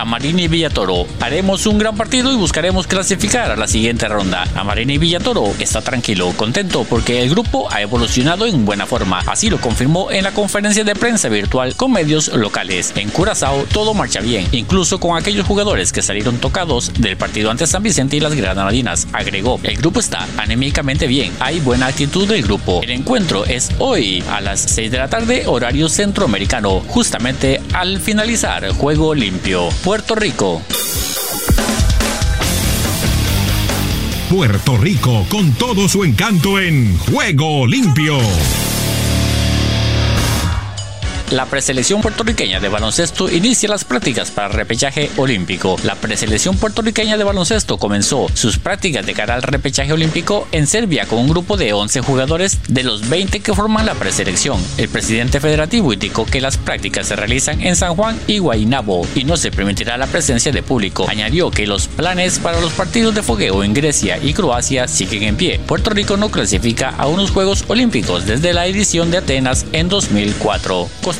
Amarini 0.00 0.44
y 0.44 0.48
Villatoro. 0.48 1.06
Haremos 1.20 1.66
un 1.66 1.78
gran 1.78 1.94
partido 1.94 2.32
y 2.32 2.36
buscaremos 2.36 2.86
clasificar 2.86 3.50
a 3.50 3.56
la 3.56 3.68
siguiente 3.68 4.08
ronda. 4.08 4.44
Amarini 4.54 4.94
y 4.94 4.98
Villatoro 4.98 5.52
está 5.58 5.82
tranquilo, 5.82 6.32
contento 6.36 6.84
porque 6.88 7.22
el 7.22 7.28
grupo 7.28 7.68
ha 7.70 7.82
evolucionado 7.82 8.46
en 8.46 8.64
buena 8.64 8.86
forma. 8.86 9.22
Así 9.26 9.50
lo 9.50 9.60
confirmó 9.60 10.10
en 10.10 10.24
la 10.24 10.32
conferencia 10.32 10.84
de 10.84 10.94
prensa 10.94 11.28
virtual 11.28 11.76
con 11.76 11.92
medios 11.92 12.28
locales. 12.28 12.92
En 12.96 13.10
Curazao 13.10 13.64
todo 13.72 13.92
marcha 13.92 14.20
bien, 14.20 14.46
incluso 14.52 14.98
con 14.98 15.18
aquellos 15.18 15.46
jugadores 15.46 15.92
que 15.92 16.02
salieron 16.02 16.38
tocados 16.38 16.92
del 16.98 17.18
partido 17.18 17.50
ante 17.50 17.66
San 17.66 17.82
Vicente 17.82 18.16
y 18.16 18.20
las 18.20 18.34
Granadinas. 18.34 19.06
Agregó, 19.12 19.60
el 19.62 19.76
grupo 19.76 20.00
está 20.00 20.26
anémicamente 20.38 21.06
bien, 21.06 21.32
hay 21.40 21.60
buena 21.60 21.86
actitud 21.86 22.26
del 22.26 22.42
grupo. 22.42 22.80
El 22.82 22.90
encuentro 22.90 23.44
es 23.44 23.70
hoy 23.78 24.24
a 24.30 24.40
las 24.40 24.60
6 24.60 24.90
de 24.90 24.98
la 24.98 25.08
tarde 25.08 25.44
horario 25.46 25.88
centroamericano, 25.90 26.80
justamente 26.88 27.60
al 27.74 28.00
finalizar 28.00 28.70
juego 28.70 29.14
limpio. 29.14 29.68
Puerto 29.90 30.14
Rico. 30.14 30.62
Puerto 34.30 34.76
Rico 34.76 35.26
con 35.28 35.52
todo 35.54 35.88
su 35.88 36.04
encanto 36.04 36.60
en 36.60 36.96
Juego 36.96 37.66
Limpio. 37.66 38.16
La 41.30 41.46
preselección 41.46 42.00
puertorriqueña 42.00 42.58
de 42.58 42.68
baloncesto 42.68 43.30
inicia 43.30 43.68
las 43.68 43.84
prácticas 43.84 44.32
para 44.32 44.48
repechaje 44.48 45.12
olímpico. 45.16 45.76
La 45.84 45.94
preselección 45.94 46.56
puertorriqueña 46.56 47.16
de 47.16 47.22
baloncesto 47.22 47.78
comenzó 47.78 48.26
sus 48.34 48.58
prácticas 48.58 49.06
de 49.06 49.14
cara 49.14 49.36
al 49.36 49.42
repechaje 49.42 49.92
olímpico 49.92 50.48
en 50.50 50.66
Serbia 50.66 51.06
con 51.06 51.20
un 51.20 51.28
grupo 51.28 51.56
de 51.56 51.72
11 51.72 52.00
jugadores 52.00 52.58
de 52.66 52.82
los 52.82 53.08
20 53.08 53.38
que 53.38 53.54
forman 53.54 53.86
la 53.86 53.94
preselección. 53.94 54.60
El 54.76 54.88
presidente 54.88 55.38
federativo 55.38 55.92
indicó 55.92 56.26
que 56.26 56.40
las 56.40 56.56
prácticas 56.56 57.06
se 57.06 57.14
realizan 57.14 57.60
en 57.60 57.76
San 57.76 57.94
Juan 57.94 58.18
y 58.26 58.38
Guaynabo 58.38 59.06
y 59.14 59.22
no 59.22 59.36
se 59.36 59.52
permitirá 59.52 59.96
la 59.98 60.08
presencia 60.08 60.50
de 60.50 60.64
público. 60.64 61.06
Añadió 61.08 61.52
que 61.52 61.64
los 61.68 61.86
planes 61.86 62.40
para 62.40 62.60
los 62.60 62.72
partidos 62.72 63.14
de 63.14 63.22
fogueo 63.22 63.62
en 63.62 63.72
Grecia 63.72 64.18
y 64.20 64.34
Croacia 64.34 64.88
siguen 64.88 65.22
en 65.22 65.36
pie. 65.36 65.60
Puerto 65.64 65.90
Rico 65.90 66.16
no 66.16 66.32
clasifica 66.32 66.88
a 66.98 67.06
unos 67.06 67.30
Juegos 67.30 67.64
Olímpicos 67.68 68.26
desde 68.26 68.52
la 68.52 68.66
edición 68.66 69.12
de 69.12 69.18
Atenas 69.18 69.64
en 69.72 69.88
2004. 69.88 70.88
Costa 71.04 71.19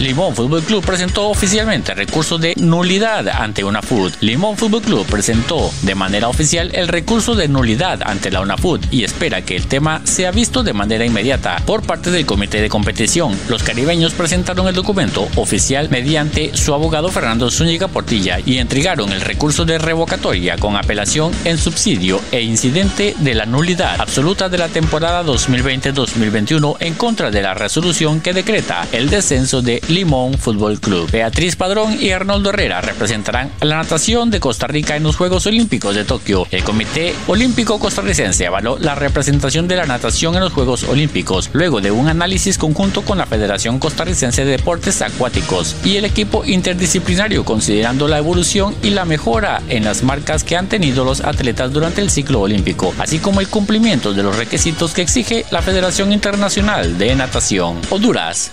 Limón 0.00 0.36
Fútbol 0.36 0.62
Club 0.62 0.84
presentó 0.84 1.28
oficialmente 1.28 1.92
recurso 1.92 2.38
de 2.38 2.54
nulidad 2.56 3.26
ante 3.26 3.64
UNAFUT. 3.64 4.14
Limón 4.20 4.56
Fútbol 4.56 4.80
Club 4.80 5.04
presentó 5.06 5.72
de 5.82 5.96
manera 5.96 6.28
oficial 6.28 6.70
el 6.72 6.86
recurso 6.86 7.34
de 7.34 7.48
nulidad 7.48 8.00
ante 8.04 8.30
la 8.30 8.40
UNAFUT 8.40 8.92
y 8.92 9.02
espera 9.02 9.42
que 9.42 9.56
el 9.56 9.66
tema 9.66 10.00
sea 10.04 10.30
visto 10.30 10.62
de 10.62 10.72
manera 10.72 11.04
inmediata 11.04 11.60
por 11.66 11.82
parte 11.82 12.12
del 12.12 12.26
comité 12.26 12.60
de 12.60 12.68
competición. 12.68 13.36
Los 13.48 13.64
caribeños 13.64 14.14
presentaron 14.14 14.68
el 14.68 14.74
documento 14.76 15.26
oficial 15.34 15.88
mediante 15.90 16.56
su 16.56 16.74
abogado 16.74 17.08
Fernando 17.08 17.50
Zúñiga 17.50 17.88
Portilla 17.88 18.38
y 18.46 18.58
entregaron 18.58 19.10
el 19.10 19.20
recurso 19.20 19.64
de 19.64 19.78
revocatoria 19.78 20.58
con 20.58 20.76
apelación 20.76 21.32
en 21.44 21.58
subsidio 21.58 22.20
e 22.30 22.40
incidente 22.42 23.16
de 23.18 23.34
la 23.34 23.46
nulidad 23.46 24.00
absoluta 24.00 24.48
de 24.48 24.58
la 24.58 24.68
temporada 24.68 25.24
2020-2021 25.24 26.76
en 26.78 26.94
contra 26.94 27.32
de 27.32 27.42
la 27.42 27.54
resolución 27.54 28.20
que 28.20 28.32
decreta 28.32 28.86
el 28.92 29.10
descenso 29.10 29.60
de 29.60 29.82
Limón 29.88 30.34
Fútbol 30.34 30.80
Club. 30.80 31.10
Beatriz 31.10 31.56
Padrón 31.56 31.96
y 32.00 32.10
Arnoldo 32.10 32.50
Herrera 32.50 32.80
representarán 32.80 33.50
a 33.60 33.64
la 33.64 33.76
natación 33.76 34.30
de 34.30 34.40
Costa 34.40 34.66
Rica 34.66 34.96
en 34.96 35.02
los 35.02 35.16
Juegos 35.16 35.46
Olímpicos 35.46 35.94
de 35.94 36.04
Tokio. 36.04 36.46
El 36.50 36.62
Comité 36.64 37.14
Olímpico 37.26 37.78
Costarricense 37.78 38.46
avaló 38.46 38.78
la 38.78 38.94
representación 38.94 39.68
de 39.68 39.76
la 39.76 39.86
natación 39.86 40.34
en 40.34 40.40
los 40.40 40.52
Juegos 40.52 40.84
Olímpicos, 40.84 41.50
luego 41.52 41.80
de 41.80 41.90
un 41.90 42.08
análisis 42.08 42.58
conjunto 42.58 43.02
con 43.02 43.18
la 43.18 43.26
Federación 43.26 43.78
Costarricense 43.78 44.44
de 44.44 44.52
Deportes 44.52 45.02
Acuáticos 45.02 45.76
y 45.84 45.96
el 45.96 46.04
equipo 46.04 46.44
interdisciplinario, 46.44 47.44
considerando 47.44 48.08
la 48.08 48.18
evolución 48.18 48.74
y 48.82 48.90
la 48.90 49.04
mejora 49.04 49.62
en 49.68 49.84
las 49.84 50.02
marcas 50.02 50.44
que 50.44 50.56
han 50.56 50.68
tenido 50.68 51.04
los 51.04 51.20
atletas 51.20 51.72
durante 51.72 52.00
el 52.00 52.10
ciclo 52.10 52.40
olímpico, 52.40 52.94
así 52.98 53.18
como 53.18 53.40
el 53.40 53.48
cumplimiento 53.48 54.12
de 54.12 54.22
los 54.22 54.36
requisitos 54.36 54.92
que 54.92 55.02
exige 55.02 55.44
la 55.50 55.62
Federación 55.62 56.12
Internacional 56.12 56.98
de 56.98 57.14
Natación. 57.14 57.80
Honduras. 57.90 58.52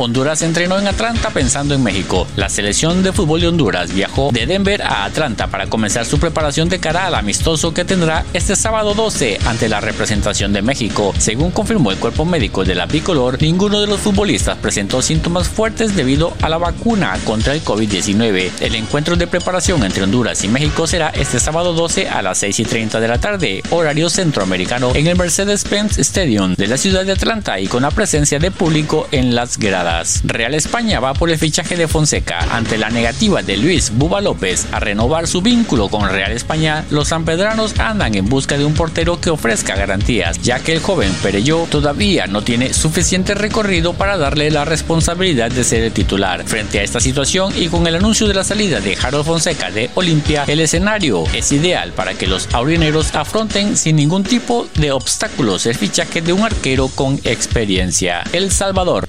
Honduras 0.00 0.40
entrenó 0.42 0.78
en 0.78 0.86
Atlanta 0.86 1.30
pensando 1.30 1.74
en 1.74 1.82
México. 1.82 2.26
La 2.36 2.48
selección 2.48 3.02
de 3.02 3.12
fútbol 3.12 3.40
de 3.40 3.48
Honduras 3.48 3.92
viajó 3.92 4.30
de 4.32 4.46
Denver 4.46 4.82
a 4.82 5.04
Atlanta 5.04 5.48
para 5.48 5.66
comenzar 5.66 6.06
su 6.06 6.18
preparación 6.18 6.68
de 6.68 6.80
cara 6.80 7.06
al 7.06 7.14
amistoso 7.14 7.74
que 7.74 7.84
tendrá 7.84 8.24
este 8.32 8.56
sábado 8.56 8.94
12 8.94 9.38
ante 9.44 9.68
la 9.68 9.80
representación 9.80 10.52
de 10.52 10.62
México. 10.62 11.12
Según 11.18 11.50
confirmó 11.50 11.90
el 11.90 11.98
cuerpo 11.98 12.24
médico 12.24 12.64
de 12.64 12.74
la 12.74 12.86
bicolor, 12.86 13.40
ninguno 13.42 13.80
de 13.80 13.86
los 13.86 14.00
futbolistas 14.00 14.56
presentó 14.58 15.02
síntomas 15.02 15.48
fuertes 15.48 15.94
debido 15.94 16.32
a 16.40 16.48
la 16.48 16.56
vacuna 16.58 17.18
contra 17.24 17.52
el 17.52 17.62
COVID-19. 17.62 18.52
El 18.60 18.74
encuentro 18.76 19.16
de 19.16 19.26
preparación 19.26 19.84
entre 19.84 20.04
Honduras 20.04 20.42
y 20.44 20.48
México 20.48 20.86
será 20.86 21.10
este 21.10 21.38
sábado 21.38 21.74
12 21.74 22.08
a 22.08 22.22
las 22.22 22.38
6 22.38 22.60
y 22.60 22.64
30 22.64 23.00
de 23.00 23.08
la 23.08 23.18
tarde, 23.18 23.62
horario 23.70 24.08
centroamericano, 24.08 24.92
en 24.94 25.06
el 25.06 25.16
Mercedes-Benz 25.16 25.98
Stadium 25.98 26.54
de 26.54 26.68
la 26.68 26.78
ciudad 26.78 27.04
de 27.04 27.12
Atlanta 27.12 27.60
y 27.60 27.66
con 27.66 27.82
la 27.82 27.90
presencia 27.90 28.38
de 28.38 28.50
público 28.50 29.06
en 29.12 29.34
las 29.34 29.58
gradas. 29.58 29.89
Real 30.22 30.54
España 30.54 31.00
va 31.00 31.14
por 31.14 31.30
el 31.30 31.38
fichaje 31.38 31.76
de 31.76 31.88
Fonseca. 31.88 32.38
Ante 32.52 32.78
la 32.78 32.90
negativa 32.90 33.42
de 33.42 33.56
Luis 33.56 33.90
Buba 33.92 34.20
López 34.20 34.66
a 34.70 34.78
renovar 34.78 35.26
su 35.26 35.42
vínculo 35.42 35.88
con 35.88 36.08
Real 36.08 36.30
España, 36.30 36.84
los 36.90 37.08
sanpedranos 37.08 37.78
andan 37.80 38.14
en 38.14 38.28
busca 38.28 38.56
de 38.56 38.64
un 38.64 38.74
portero 38.74 39.20
que 39.20 39.30
ofrezca 39.30 39.74
garantías, 39.74 40.40
ya 40.42 40.60
que 40.60 40.72
el 40.72 40.80
joven 40.80 41.12
Pereyó 41.22 41.66
todavía 41.68 42.28
no 42.28 42.42
tiene 42.42 42.72
suficiente 42.72 43.34
recorrido 43.34 43.92
para 43.94 44.16
darle 44.16 44.50
la 44.50 44.64
responsabilidad 44.64 45.50
de 45.50 45.64
ser 45.64 45.82
el 45.82 45.92
titular. 45.92 46.44
Frente 46.46 46.78
a 46.78 46.84
esta 46.84 47.00
situación 47.00 47.52
y 47.56 47.66
con 47.66 47.86
el 47.86 47.96
anuncio 47.96 48.28
de 48.28 48.34
la 48.34 48.44
salida 48.44 48.80
de 48.80 48.96
Harold 49.02 49.26
Fonseca 49.26 49.72
de 49.72 49.90
Olimpia, 49.96 50.44
el 50.46 50.60
escenario 50.60 51.24
es 51.34 51.50
ideal 51.50 51.92
para 51.92 52.14
que 52.14 52.28
los 52.28 52.48
aurineros 52.54 53.14
afronten 53.16 53.76
sin 53.76 53.96
ningún 53.96 54.22
tipo 54.22 54.68
de 54.76 54.92
obstáculos 54.92 55.66
el 55.66 55.74
fichaje 55.74 56.22
de 56.22 56.32
un 56.32 56.44
arquero 56.44 56.88
con 56.88 57.20
experiencia. 57.24 58.22
El 58.32 58.52
Salvador. 58.52 59.08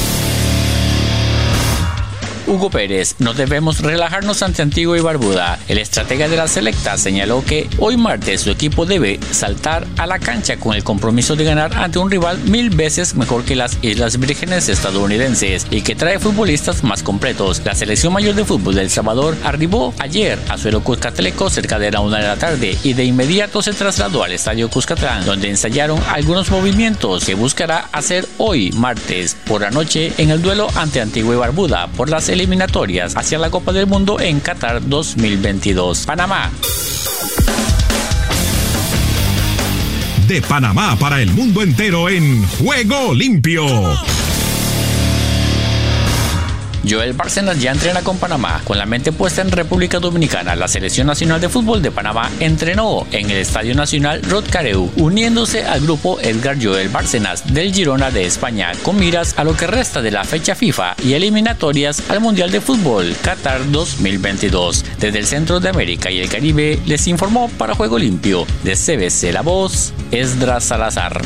Hugo 2.47 2.69
Pérez, 2.69 3.15
no 3.19 3.33
debemos 3.33 3.79
relajarnos 3.79 4.41
ante 4.41 4.61
Antigua 4.61 4.97
y 4.97 5.01
Barbuda. 5.01 5.59
El 5.67 5.77
estratega 5.77 6.27
de 6.27 6.37
la 6.37 6.47
selecta 6.47 6.97
señaló 6.97 7.43
que 7.45 7.69
hoy 7.77 7.97
martes 7.97 8.41
su 8.41 8.49
equipo 8.49 8.85
debe 8.85 9.19
saltar 9.31 9.85
a 9.97 10.07
la 10.07 10.19
cancha 10.19 10.57
con 10.57 10.75
el 10.75 10.83
compromiso 10.83 11.35
de 11.35 11.43
ganar 11.43 11.75
ante 11.75 11.99
un 11.99 12.09
rival 12.09 12.37
mil 12.45 12.69
veces 12.69 13.15
mejor 13.15 13.43
que 13.43 13.55
las 13.55 13.77
Islas 13.81 14.19
Vírgenes 14.19 14.69
estadounidenses 14.69 15.67
y 15.69 15.81
que 15.81 15.95
trae 15.95 16.19
futbolistas 16.19 16.83
más 16.83 17.03
completos. 17.03 17.61
La 17.63 17.75
selección 17.75 18.13
mayor 18.13 18.35
de 18.35 18.45
fútbol 18.45 18.75
de 18.75 18.81
El 18.81 18.89
Salvador 18.89 19.37
arribó 19.43 19.93
ayer 19.99 20.39
a 20.49 20.57
Suero 20.57 20.83
Cuscatleco 20.83 21.49
cerca 21.49 21.79
de 21.79 21.91
la 21.91 21.99
una 21.99 22.17
de 22.17 22.27
la 22.27 22.37
tarde 22.37 22.77
y 22.83 22.93
de 22.93 23.05
inmediato 23.05 23.61
se 23.61 23.73
trasladó 23.73 24.23
al 24.23 24.31
estadio 24.31 24.69
Cuscatlán 24.69 25.25
donde 25.25 25.49
ensayaron 25.49 26.01
algunos 26.09 26.49
movimientos 26.49 27.25
que 27.25 27.35
buscará 27.35 27.89
hacer 27.91 28.27
hoy 28.37 28.71
martes 28.71 29.35
por 29.45 29.61
la 29.61 29.71
noche 29.71 30.13
en 30.17 30.31
el 30.31 30.41
duelo 30.41 30.67
ante 30.75 31.01
Antigua 31.01 31.35
y 31.35 31.37
Barbuda 31.37 31.87
por 31.87 32.09
las 32.09 32.29
eliminatorias 32.41 33.15
hacia 33.15 33.37
la 33.37 33.51
Copa 33.51 33.71
del 33.71 33.85
Mundo 33.85 34.19
en 34.19 34.39
Qatar 34.39 34.81
2022. 34.87 36.05
Panamá. 36.05 36.51
De 40.27 40.41
Panamá 40.41 40.97
para 40.99 41.21
el 41.21 41.31
mundo 41.31 41.61
entero 41.61 42.09
en 42.09 42.43
Juego 42.47 43.13
Limpio. 43.13 43.65
Joel 46.87 47.13
Bárcenas 47.13 47.61
ya 47.61 47.71
entrena 47.71 48.01
con 48.01 48.17
Panamá. 48.17 48.61
Con 48.63 48.77
la 48.77 48.85
mente 48.85 49.11
puesta 49.11 49.41
en 49.41 49.51
República 49.51 49.99
Dominicana, 49.99 50.55
la 50.55 50.67
Selección 50.67 51.07
Nacional 51.07 51.41
de 51.41 51.49
Fútbol 51.49 51.81
de 51.81 51.91
Panamá 51.91 52.29
entrenó 52.39 53.05
en 53.11 53.29
el 53.29 53.37
Estadio 53.37 53.75
Nacional 53.75 54.21
Rod 54.23 54.45
Careu, 54.49 54.89
uniéndose 54.97 55.65
al 55.65 55.81
grupo 55.81 56.19
Edgar 56.21 56.57
Joel 56.61 56.89
Bárcenas 56.89 57.53
del 57.53 57.73
Girona 57.73 58.11
de 58.11 58.25
España, 58.25 58.71
con 58.83 58.97
miras 58.97 59.35
a 59.37 59.43
lo 59.43 59.55
que 59.55 59.67
resta 59.67 60.01
de 60.01 60.11
la 60.11 60.23
fecha 60.23 60.55
FIFA 60.55 60.95
y 61.03 61.13
eliminatorias 61.13 62.09
al 62.09 62.19
Mundial 62.19 62.51
de 62.51 62.61
Fútbol 62.61 63.15
Qatar 63.21 63.69
2022. 63.71 64.85
Desde 64.99 65.19
el 65.19 65.25
Centro 65.25 65.59
de 65.59 65.69
América 65.69 66.11
y 66.11 66.19
el 66.19 66.29
Caribe 66.29 66.79
les 66.85 67.07
informó 67.07 67.49
para 67.57 67.75
Juego 67.75 67.97
Limpio 67.97 68.45
de 68.63 68.75
CBC 68.75 69.33
La 69.33 69.41
Voz, 69.41 69.93
Esdras 70.11 70.63
Salazar. 70.63 71.21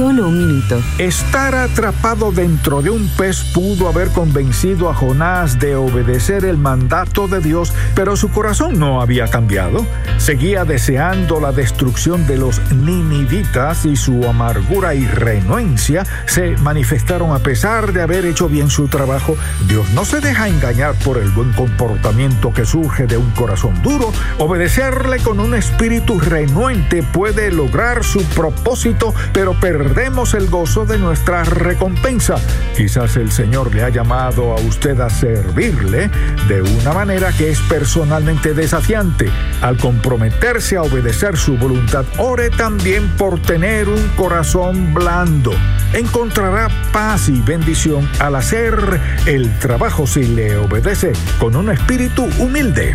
Solo 0.00 0.28
un 0.28 0.38
minuto. 0.38 0.82
Estar 0.96 1.54
atrapado 1.54 2.32
dentro 2.32 2.80
de 2.80 2.88
un 2.88 3.06
pez 3.18 3.44
pudo 3.52 3.86
haber 3.86 4.08
convencido 4.08 4.88
a 4.88 4.94
Jonás 4.94 5.58
de 5.58 5.76
obedecer 5.76 6.46
el 6.46 6.56
mandato 6.56 7.28
de 7.28 7.40
Dios, 7.40 7.74
pero 7.94 8.16
su 8.16 8.30
corazón 8.30 8.78
no 8.78 9.02
había 9.02 9.28
cambiado. 9.28 9.84
Seguía 10.16 10.64
deseando 10.64 11.38
la 11.38 11.52
destrucción 11.52 12.26
de 12.26 12.38
los 12.38 12.62
ninivitas 12.72 13.84
y 13.84 13.94
su 13.94 14.26
amargura 14.26 14.94
y 14.94 15.04
renuencia 15.06 16.06
se 16.24 16.56
manifestaron 16.56 17.34
a 17.34 17.40
pesar 17.40 17.92
de 17.92 18.00
haber 18.00 18.24
hecho 18.24 18.48
bien 18.48 18.70
su 18.70 18.88
trabajo. 18.88 19.36
Dios 19.68 19.86
no 19.90 20.06
se 20.06 20.20
deja 20.20 20.48
engañar 20.48 20.94
por 21.04 21.18
el 21.18 21.28
buen 21.28 21.52
comportamiento 21.52 22.54
que 22.54 22.64
surge 22.64 23.06
de 23.06 23.18
un 23.18 23.30
corazón 23.32 23.82
duro. 23.82 24.14
Obedecerle 24.38 25.18
con 25.18 25.40
un 25.40 25.54
espíritu 25.54 26.18
renuente 26.18 27.02
puede 27.02 27.50
lograr 27.50 28.02
su 28.02 28.24
propósito, 28.30 29.12
pero 29.34 29.60
perdemos 29.90 30.34
el 30.34 30.48
gozo 30.48 30.86
de 30.86 30.98
nuestra 30.98 31.42
recompensa. 31.42 32.36
Quizás 32.76 33.16
el 33.16 33.32
Señor 33.32 33.74
le 33.74 33.82
ha 33.82 33.88
llamado 33.88 34.52
a 34.52 34.60
usted 34.60 35.00
a 35.00 35.10
servirle 35.10 36.08
de 36.46 36.62
una 36.62 36.92
manera 36.92 37.32
que 37.32 37.50
es 37.50 37.58
personalmente 37.62 38.54
desafiante. 38.54 39.28
Al 39.62 39.78
comprometerse 39.78 40.76
a 40.76 40.82
obedecer 40.82 41.36
su 41.36 41.56
voluntad, 41.56 42.04
ore 42.18 42.50
también 42.50 43.08
por 43.16 43.42
tener 43.42 43.88
un 43.88 44.08
corazón 44.16 44.94
blando. 44.94 45.50
Encontrará 45.92 46.68
paz 46.92 47.28
y 47.28 47.40
bendición 47.40 48.08
al 48.20 48.36
hacer 48.36 49.00
el 49.26 49.58
trabajo 49.58 50.06
si 50.06 50.22
le 50.22 50.56
obedece 50.56 51.14
con 51.40 51.56
un 51.56 51.68
espíritu 51.68 52.28
humilde. 52.38 52.94